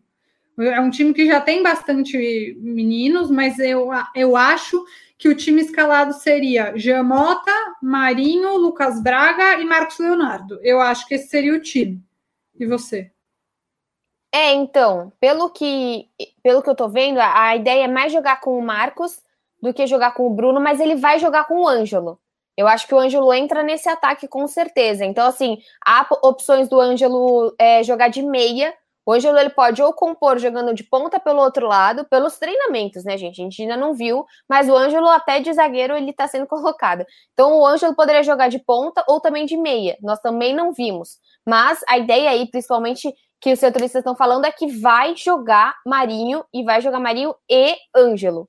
É 0.59 0.79
um 0.79 0.89
time 0.89 1.13
que 1.13 1.25
já 1.25 1.39
tem 1.39 1.63
bastante 1.63 2.57
meninos, 2.59 3.31
mas 3.31 3.57
eu, 3.57 3.89
eu 4.15 4.35
acho 4.35 4.83
que 5.17 5.29
o 5.29 5.35
time 5.35 5.61
escalado 5.61 6.13
seria 6.13 6.73
Jamota, 6.75 7.51
Marinho, 7.81 8.57
Lucas 8.57 9.01
Braga 9.01 9.59
e 9.59 9.65
Marcos 9.65 9.99
Leonardo. 9.99 10.59
Eu 10.63 10.81
acho 10.81 11.07
que 11.07 11.15
esse 11.15 11.27
seria 11.27 11.53
o 11.53 11.61
time. 11.61 12.03
E 12.59 12.65
você? 12.65 13.11
É, 14.33 14.53
então, 14.53 15.11
pelo 15.19 15.49
que, 15.49 16.09
pelo 16.41 16.63
que 16.63 16.69
eu 16.69 16.75
tô 16.75 16.87
vendo, 16.87 17.19
a, 17.19 17.55
ideia 17.55 17.83
é 17.83 17.87
mais 17.87 18.13
jogar 18.13 18.39
com 18.39 18.57
o 18.57 18.61
Marcos 18.61 19.21
do 19.61 19.73
que 19.73 19.85
jogar 19.85 20.13
com 20.13 20.25
o 20.25 20.29
Bruno, 20.29 20.59
mas 20.59 20.79
ele 20.79 20.95
vai 20.95 21.19
jogar 21.19 21.43
com 21.43 21.61
o 21.61 21.67
Ângelo. 21.67 22.19
Eu 22.55 22.67
acho 22.67 22.87
que 22.87 22.95
o 22.95 22.99
Ângelo 22.99 23.33
entra 23.33 23.61
nesse 23.61 23.89
ataque 23.89 24.27
com 24.27 24.47
certeza. 24.47 25.05
Então, 25.05 25.27
assim, 25.27 25.61
há 25.85 26.07
opções 26.23 26.69
do 26.69 26.79
Ângelo 26.79 27.53
é, 27.59 27.83
jogar 27.83 28.07
de 28.07 28.21
meia 28.21 28.73
o 29.05 29.13
Ângelo 29.13 29.37
ele 29.37 29.49
pode 29.49 29.81
ou 29.81 29.93
compor 29.93 30.37
jogando 30.39 30.73
de 30.73 30.83
ponta 30.83 31.19
pelo 31.19 31.41
outro 31.41 31.67
lado, 31.67 32.05
pelos 32.05 32.37
treinamentos, 32.37 33.03
né, 33.03 33.17
gente? 33.17 33.41
A 33.41 33.43
gente 33.43 33.61
ainda 33.61 33.77
não 33.77 33.93
viu, 33.93 34.25
mas 34.47 34.69
o 34.69 34.75
Ângelo 34.75 35.07
até 35.09 35.39
de 35.39 35.51
zagueiro 35.53 35.95
ele 35.95 36.13
tá 36.13 36.27
sendo 36.27 36.45
colocado. 36.47 37.05
Então 37.33 37.59
o 37.59 37.65
Ângelo 37.65 37.95
poderia 37.95 38.23
jogar 38.23 38.47
de 38.49 38.59
ponta 38.59 39.03
ou 39.07 39.19
também 39.19 39.45
de 39.45 39.57
meia. 39.57 39.97
Nós 40.01 40.19
também 40.19 40.55
não 40.55 40.71
vimos. 40.71 41.17
Mas 41.45 41.81
a 41.87 41.97
ideia 41.97 42.29
aí, 42.29 42.49
principalmente 42.49 43.13
que 43.39 43.51
os 43.51 43.59
setoristas 43.59 44.01
estão 44.01 44.15
falando, 44.15 44.45
é 44.45 44.51
que 44.51 44.67
vai 44.67 45.15
jogar 45.15 45.75
Marinho 45.85 46.45
e 46.53 46.63
vai 46.63 46.79
jogar 46.79 46.99
Marinho 46.99 47.33
e 47.49 47.75
Ângelo. 47.95 48.47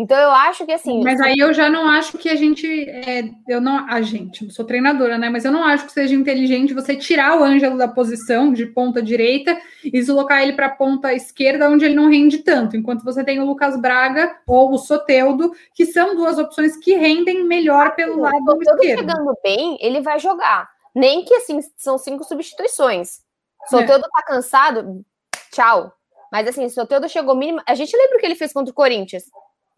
Então 0.00 0.16
eu 0.16 0.30
acho 0.30 0.64
que 0.64 0.72
assim. 0.72 1.04
Mas 1.04 1.20
aí 1.20 1.34
eu 1.36 1.52
já 1.52 1.68
não 1.68 1.86
acho 1.86 2.16
que 2.16 2.30
a 2.30 2.34
gente. 2.34 2.88
É, 2.88 3.22
eu 3.46 3.60
não. 3.60 3.86
A 3.86 4.00
gente, 4.00 4.46
eu 4.46 4.50
sou 4.50 4.64
treinadora, 4.64 5.18
né? 5.18 5.28
Mas 5.28 5.44
eu 5.44 5.52
não 5.52 5.62
acho 5.62 5.84
que 5.84 5.92
seja 5.92 6.14
inteligente 6.14 6.72
você 6.72 6.96
tirar 6.96 7.38
o 7.38 7.44
Ângelo 7.44 7.76
da 7.76 7.86
posição 7.86 8.50
de 8.50 8.64
ponta 8.64 9.02
direita 9.02 9.60
e 9.84 9.90
deslocar 9.90 10.42
ele 10.42 10.54
para 10.54 10.66
a 10.68 10.74
ponta 10.74 11.12
esquerda, 11.12 11.68
onde 11.68 11.84
ele 11.84 11.94
não 11.94 12.08
rende 12.08 12.38
tanto. 12.38 12.78
Enquanto 12.78 13.04
você 13.04 13.22
tem 13.22 13.40
o 13.40 13.44
Lucas 13.44 13.78
Braga 13.78 14.38
ou 14.46 14.72
o 14.72 14.78
Soteudo, 14.78 15.52
que 15.74 15.84
são 15.84 16.16
duas 16.16 16.38
opções 16.38 16.78
que 16.78 16.94
rendem 16.94 17.44
melhor 17.44 17.94
pelo 17.94 18.20
lado 18.20 18.36
o 18.38 18.62
esquerdo. 18.62 19.00
chegando 19.00 19.36
bem, 19.42 19.76
ele 19.82 20.00
vai 20.00 20.18
jogar. 20.18 20.66
Nem 20.94 21.26
que 21.26 21.34
assim, 21.34 21.60
são 21.76 21.98
cinco 21.98 22.24
substituições. 22.24 23.20
Soteudo 23.68 24.06
é. 24.06 24.08
tá 24.08 24.22
cansado, 24.26 25.04
tchau. 25.52 25.92
Mas 26.32 26.48
assim, 26.48 26.66
Soteudo 26.70 27.06
chegou 27.06 27.34
mínimo. 27.34 27.60
A 27.66 27.74
gente 27.74 27.94
lembra 27.94 28.16
o 28.16 28.18
que 28.18 28.24
ele 28.24 28.34
fez 28.34 28.50
contra 28.50 28.70
o 28.70 28.74
Corinthians 28.74 29.24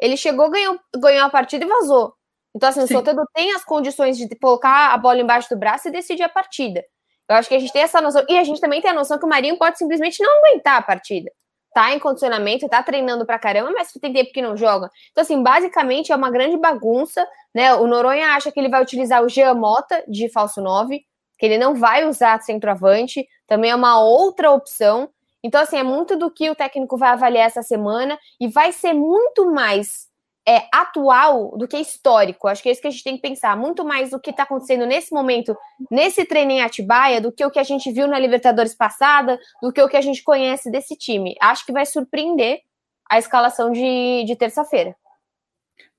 ele 0.03 0.17
chegou, 0.17 0.51
ganhou, 0.51 0.81
ganhou 0.97 1.25
a 1.25 1.31
partida 1.31 1.65
e 1.65 1.69
vazou. 1.69 2.13
Então, 2.55 2.69
assim, 2.69 2.81
Sim. 2.81 2.95
o 2.95 2.99
Soteldo 2.99 3.23
tem 3.33 3.53
as 3.53 3.65
condições 3.65 4.19
de 4.19 4.29
colocar 4.37 4.93
a 4.93 4.99
bola 4.99 5.21
embaixo 5.21 5.49
do 5.49 5.57
braço 5.57 5.89
e 5.89 5.93
decidir 5.93 6.25
a 6.25 6.29
partida. 6.29 6.85
Eu 7.29 7.37
acho 7.37 7.49
que 7.49 7.55
a 7.55 7.59
gente 7.61 7.73
tem 7.73 7.83
essa 7.83 8.01
noção. 8.01 8.25
E 8.29 8.37
a 8.37 8.43
gente 8.43 8.61
também 8.61 8.81
tem 8.81 8.91
a 8.91 8.95
noção 8.95 9.17
que 9.17 9.25
o 9.25 9.29
Marinho 9.29 9.57
pode 9.57 9.79
simplesmente 9.79 10.21
não 10.21 10.39
aguentar 10.39 10.77
a 10.77 10.83
partida. 10.83 11.31
Tá 11.73 11.95
em 11.95 12.01
condicionamento, 12.01 12.69
tá 12.69 12.83
treinando 12.83 13.25
pra 13.25 13.39
caramba, 13.39 13.71
mas 13.71 13.93
tem 13.93 14.13
tempo 14.13 14.33
que 14.33 14.43
não 14.43 14.57
joga. 14.57 14.91
Então, 15.13 15.23
assim, 15.23 15.41
basicamente 15.41 16.11
é 16.11 16.17
uma 16.17 16.31
grande 16.31 16.57
bagunça, 16.59 17.25
né? 17.55 17.73
O 17.75 17.87
Noronha 17.87 18.35
acha 18.35 18.51
que 18.51 18.59
ele 18.59 18.69
vai 18.69 18.83
utilizar 18.83 19.23
o 19.23 19.29
Jean 19.29 19.55
Mota 19.55 20.03
de 20.09 20.29
falso 20.29 20.61
9, 20.61 21.01
que 21.39 21.47
ele 21.47 21.59
não 21.59 21.77
vai 21.77 22.07
usar 22.07 22.43
centroavante, 22.43 23.25
também 23.47 23.71
é 23.71 23.75
uma 23.77 24.01
outra 24.01 24.51
opção. 24.51 25.09
Então, 25.45 25.61
assim, 25.61 25.77
é 25.77 25.83
muito 25.83 26.17
do 26.17 26.31
que 26.31 26.49
o 26.51 26.55
técnico 26.55 26.97
vai 26.97 27.11
avaliar 27.11 27.47
essa 27.47 27.63
semana 27.63 28.19
e 28.41 28.49
vai 28.49 28.73
ser 28.73 28.93
muito 28.93 29.51
mais 29.53 30.07
é, 30.47 30.63
atual 30.73 31.57
do 31.57 31.69
que 31.69 31.77
histórico. 31.77 32.49
Acho 32.49 32.63
que 32.63 32.69
é 32.69 32.73
isso 32.73 32.81
que 32.81 32.89
a 32.89 32.91
gente 32.91 33.05
tem 33.05 33.17
que 33.17 33.23
pensar. 33.23 33.57
Muito 33.57 33.85
mais 33.85 34.11
do 34.11 34.21
que 34.21 34.31
está 34.31 34.43
acontecendo 34.45 34.87
nesse 34.87 35.13
momento, 35.13 35.57
nesse 35.91 36.25
treino 36.25 36.53
em 36.53 36.63
Atibaia, 36.63 37.21
do 37.21 37.33
que 37.33 37.45
o 37.45 37.51
que 37.51 37.59
a 37.59 37.65
gente 37.65 37.91
viu 37.93 38.07
na 38.07 38.19
Libertadores 38.19 38.75
passada, 38.75 39.39
do 39.61 39.73
que 39.73 39.83
o 39.83 39.89
que 39.89 39.97
a 39.97 40.01
gente 40.01 40.23
conhece 40.23 40.71
desse 40.71 40.97
time. 40.97 41.37
Acho 41.41 41.65
que 41.65 41.73
vai 41.73 41.87
surpreender 41.87 42.61
a 43.11 43.19
escalação 43.19 43.71
de, 43.71 44.25
de 44.25 44.37
terça-feira. 44.37 44.95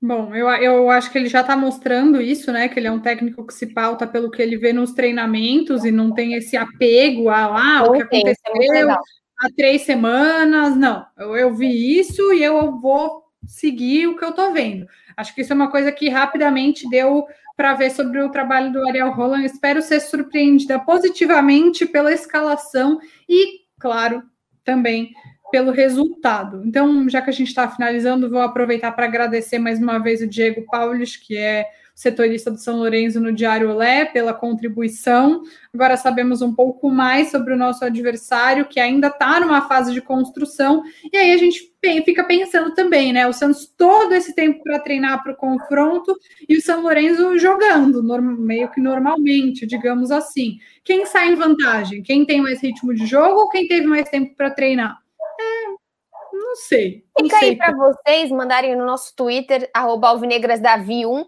Bom, 0.00 0.34
eu, 0.34 0.48
eu 0.48 0.90
acho 0.90 1.10
que 1.10 1.16
ele 1.16 1.28
já 1.28 1.40
está 1.40 1.56
mostrando 1.56 2.20
isso, 2.20 2.52
né? 2.52 2.68
Que 2.68 2.78
ele 2.78 2.86
é 2.86 2.92
um 2.92 3.00
técnico 3.00 3.46
que 3.46 3.54
se 3.54 3.72
pauta 3.72 4.06
pelo 4.06 4.30
que 4.30 4.42
ele 4.42 4.58
vê 4.58 4.72
nos 4.72 4.92
treinamentos 4.92 5.84
e 5.84 5.90
não 5.90 6.12
tem 6.12 6.34
esse 6.34 6.56
apego 6.56 7.30
a 7.30 7.46
lá, 7.46 7.78
ah, 7.78 7.84
o 7.84 7.92
que 7.92 8.02
aconteceu, 8.02 8.88
há 9.38 9.50
três 9.56 9.82
semanas. 9.82 10.76
Não, 10.76 11.06
eu, 11.16 11.36
eu 11.36 11.54
vi 11.54 11.98
isso 11.98 12.32
e 12.32 12.42
eu 12.42 12.78
vou 12.80 13.24
seguir 13.46 14.06
o 14.06 14.16
que 14.16 14.24
eu 14.24 14.30
estou 14.30 14.52
vendo. 14.52 14.86
Acho 15.16 15.34
que 15.34 15.42
isso 15.42 15.52
é 15.52 15.56
uma 15.56 15.70
coisa 15.70 15.92
que 15.92 16.08
rapidamente 16.08 16.88
deu 16.88 17.26
para 17.56 17.74
ver 17.74 17.90
sobre 17.90 18.20
o 18.20 18.30
trabalho 18.30 18.72
do 18.72 18.86
Ariel 18.88 19.12
Roland. 19.12 19.44
Espero 19.44 19.80
ser 19.80 20.00
surpreendida 20.00 20.78
positivamente 20.78 21.86
pela 21.86 22.12
escalação 22.12 22.98
e, 23.28 23.60
claro, 23.78 24.22
também 24.64 25.12
pelo 25.52 25.70
resultado. 25.70 26.62
Então, 26.64 27.08
já 27.08 27.22
que 27.22 27.30
a 27.30 27.32
gente 27.32 27.48
está 27.48 27.68
finalizando, 27.68 28.28
vou 28.28 28.40
aproveitar 28.40 28.90
para 28.92 29.04
agradecer 29.04 29.58
mais 29.58 29.78
uma 29.78 29.98
vez 29.98 30.20
o 30.20 30.26
Diego 30.26 30.64
Paulis, 30.68 31.16
que 31.16 31.36
é 31.36 31.64
setorista 31.94 32.50
do 32.50 32.58
São 32.58 32.78
Lourenço 32.78 33.20
no 33.20 33.32
Diário 33.32 33.70
Olé, 33.70 34.04
pela 34.04 34.34
contribuição. 34.34 35.42
Agora 35.72 35.96
sabemos 35.96 36.42
um 36.42 36.52
pouco 36.52 36.90
mais 36.90 37.30
sobre 37.30 37.54
o 37.54 37.56
nosso 37.56 37.84
adversário, 37.84 38.66
que 38.66 38.80
ainda 38.80 39.06
está 39.06 39.38
numa 39.38 39.68
fase 39.68 39.92
de 39.92 40.00
construção, 40.00 40.82
e 41.12 41.16
aí 41.16 41.32
a 41.32 41.38
gente 41.38 41.72
fica 42.04 42.24
pensando 42.24 42.74
também, 42.74 43.12
né? 43.12 43.26
O 43.28 43.32
Santos 43.32 43.66
todo 43.66 44.12
esse 44.12 44.34
tempo 44.34 44.62
para 44.62 44.78
treinar 44.80 45.22
para 45.22 45.32
o 45.32 45.36
confronto 45.36 46.16
e 46.48 46.56
o 46.56 46.62
São 46.62 46.82
Lourenço 46.82 47.38
jogando, 47.38 48.02
meio 48.02 48.70
que 48.70 48.80
normalmente, 48.80 49.66
digamos 49.66 50.10
assim. 50.10 50.58
Quem 50.82 51.06
sai 51.06 51.32
em 51.32 51.36
vantagem? 51.36 52.02
Quem 52.02 52.24
tem 52.24 52.40
mais 52.40 52.60
ritmo 52.60 52.92
de 52.92 53.06
jogo 53.06 53.40
ou 53.40 53.48
quem 53.48 53.68
teve 53.68 53.86
mais 53.86 54.08
tempo 54.08 54.34
para 54.34 54.50
treinar? 54.50 54.98
É, 55.40 55.66
não 56.36 56.56
sei. 56.56 57.04
Fica 57.20 57.36
aí 57.36 57.56
para 57.56 57.72
vocês 57.76 58.30
mandarem 58.30 58.74
no 58.74 58.84
nosso 58.84 59.14
Twitter, 59.14 59.70
alvinegrasdavi1, 59.74 61.24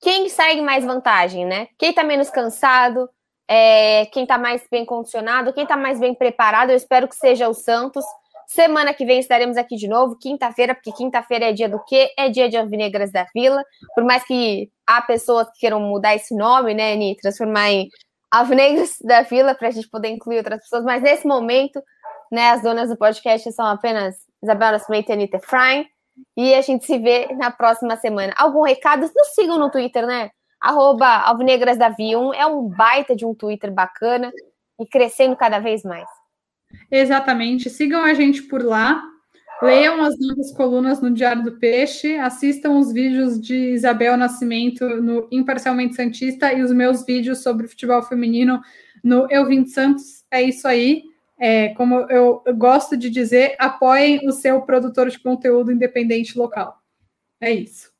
quem 0.00 0.28
segue 0.28 0.62
mais 0.62 0.84
vantagem, 0.84 1.44
né? 1.44 1.68
Quem 1.78 1.92
tá 1.92 2.02
menos 2.02 2.30
cansado, 2.30 3.08
é, 3.48 4.06
quem 4.06 4.26
tá 4.26 4.38
mais 4.38 4.66
bem 4.70 4.84
condicionado, 4.84 5.52
quem 5.52 5.66
tá 5.66 5.76
mais 5.76 5.98
bem 5.98 6.14
preparado, 6.14 6.70
eu 6.70 6.76
espero 6.76 7.08
que 7.08 7.16
seja 7.16 7.48
o 7.48 7.54
Santos. 7.54 8.04
Semana 8.46 8.92
que 8.94 9.04
vem 9.04 9.20
estaremos 9.20 9.56
aqui 9.56 9.76
de 9.76 9.86
novo, 9.86 10.18
quinta-feira, 10.18 10.74
porque 10.74 10.92
quinta-feira 10.92 11.50
é 11.50 11.52
dia 11.52 11.68
do 11.68 11.82
quê? 11.84 12.10
É 12.18 12.28
dia 12.28 12.48
de 12.48 12.56
Alvinegras 12.56 13.12
da 13.12 13.24
Vila. 13.34 13.62
Por 13.94 14.04
mais 14.04 14.24
que 14.24 14.70
há 14.86 15.00
pessoas 15.02 15.46
que 15.50 15.60
queiram 15.60 15.80
mudar 15.80 16.16
esse 16.16 16.34
nome, 16.34 16.74
né, 16.74 16.96
Ni? 16.96 17.16
Transformar 17.16 17.70
em 17.70 17.88
Alvinegras 18.30 18.96
da 19.02 19.22
Vila, 19.22 19.54
para 19.54 19.68
a 19.68 19.70
gente 19.70 19.88
poder 19.88 20.08
incluir 20.08 20.38
outras 20.38 20.60
pessoas. 20.60 20.84
Mas 20.84 21.02
nesse 21.02 21.26
momento, 21.26 21.80
né, 22.32 22.50
as 22.50 22.62
donas 22.62 22.88
do 22.88 22.96
podcast 22.96 23.52
são 23.52 23.66
apenas 23.66 24.16
Isabela 24.42 24.78
Smith 24.78 25.08
e 25.08 25.12
Anitta 25.12 25.36
Efraim. 25.36 25.86
E 26.36 26.54
a 26.54 26.60
gente 26.60 26.84
se 26.86 26.98
vê 26.98 27.28
na 27.34 27.50
próxima 27.50 27.96
semana. 27.96 28.32
Algum 28.36 28.62
recado? 28.62 29.02
Nos 29.02 29.34
sigam 29.34 29.58
no 29.58 29.70
Twitter, 29.70 30.06
né? 30.06 30.30
Arroba 30.60 31.06
Alvinegras 31.06 31.78
da 31.78 31.88
Vium 31.88 32.34
é 32.34 32.46
um 32.46 32.68
baita 32.68 33.16
de 33.16 33.24
um 33.24 33.34
Twitter 33.34 33.72
bacana 33.72 34.30
e 34.78 34.86
crescendo 34.86 35.34
cada 35.36 35.58
vez 35.58 35.82
mais. 35.82 36.08
Exatamente. 36.90 37.70
Sigam 37.70 38.02
a 38.04 38.14
gente 38.14 38.42
por 38.42 38.62
lá. 38.62 39.02
Leiam 39.62 40.02
as 40.02 40.18
novas 40.18 40.50
colunas 40.52 41.02
no 41.02 41.10
Diário 41.10 41.42
do 41.42 41.58
Peixe, 41.58 42.16
assistam 42.16 42.78
os 42.78 42.90
vídeos 42.92 43.38
de 43.38 43.54
Isabel 43.54 44.16
Nascimento 44.16 44.86
no 45.02 45.28
Imparcialmente 45.30 45.96
Santista 45.96 46.50
e 46.50 46.62
os 46.62 46.72
meus 46.72 47.04
vídeos 47.04 47.42
sobre 47.42 47.68
futebol 47.68 48.02
feminino 48.02 48.62
no 49.04 49.26
Eu 49.30 49.46
Vim 49.46 49.62
de 49.62 49.70
Santos. 49.70 50.24
É 50.30 50.42
isso 50.42 50.66
aí. 50.66 51.02
É, 51.40 51.70
como 51.70 52.00
eu, 52.10 52.42
gosto 52.54 52.98
de 52.98 53.08
dizer, 53.08 53.56
apoiem 53.58 54.28
o 54.28 54.32
seu 54.32 54.60
produtor 54.60 55.08
de 55.08 55.18
conteúdo 55.18 55.72
independente 55.72 56.38
local. 56.38 56.78
É 57.40 57.50
isso. 57.50 57.90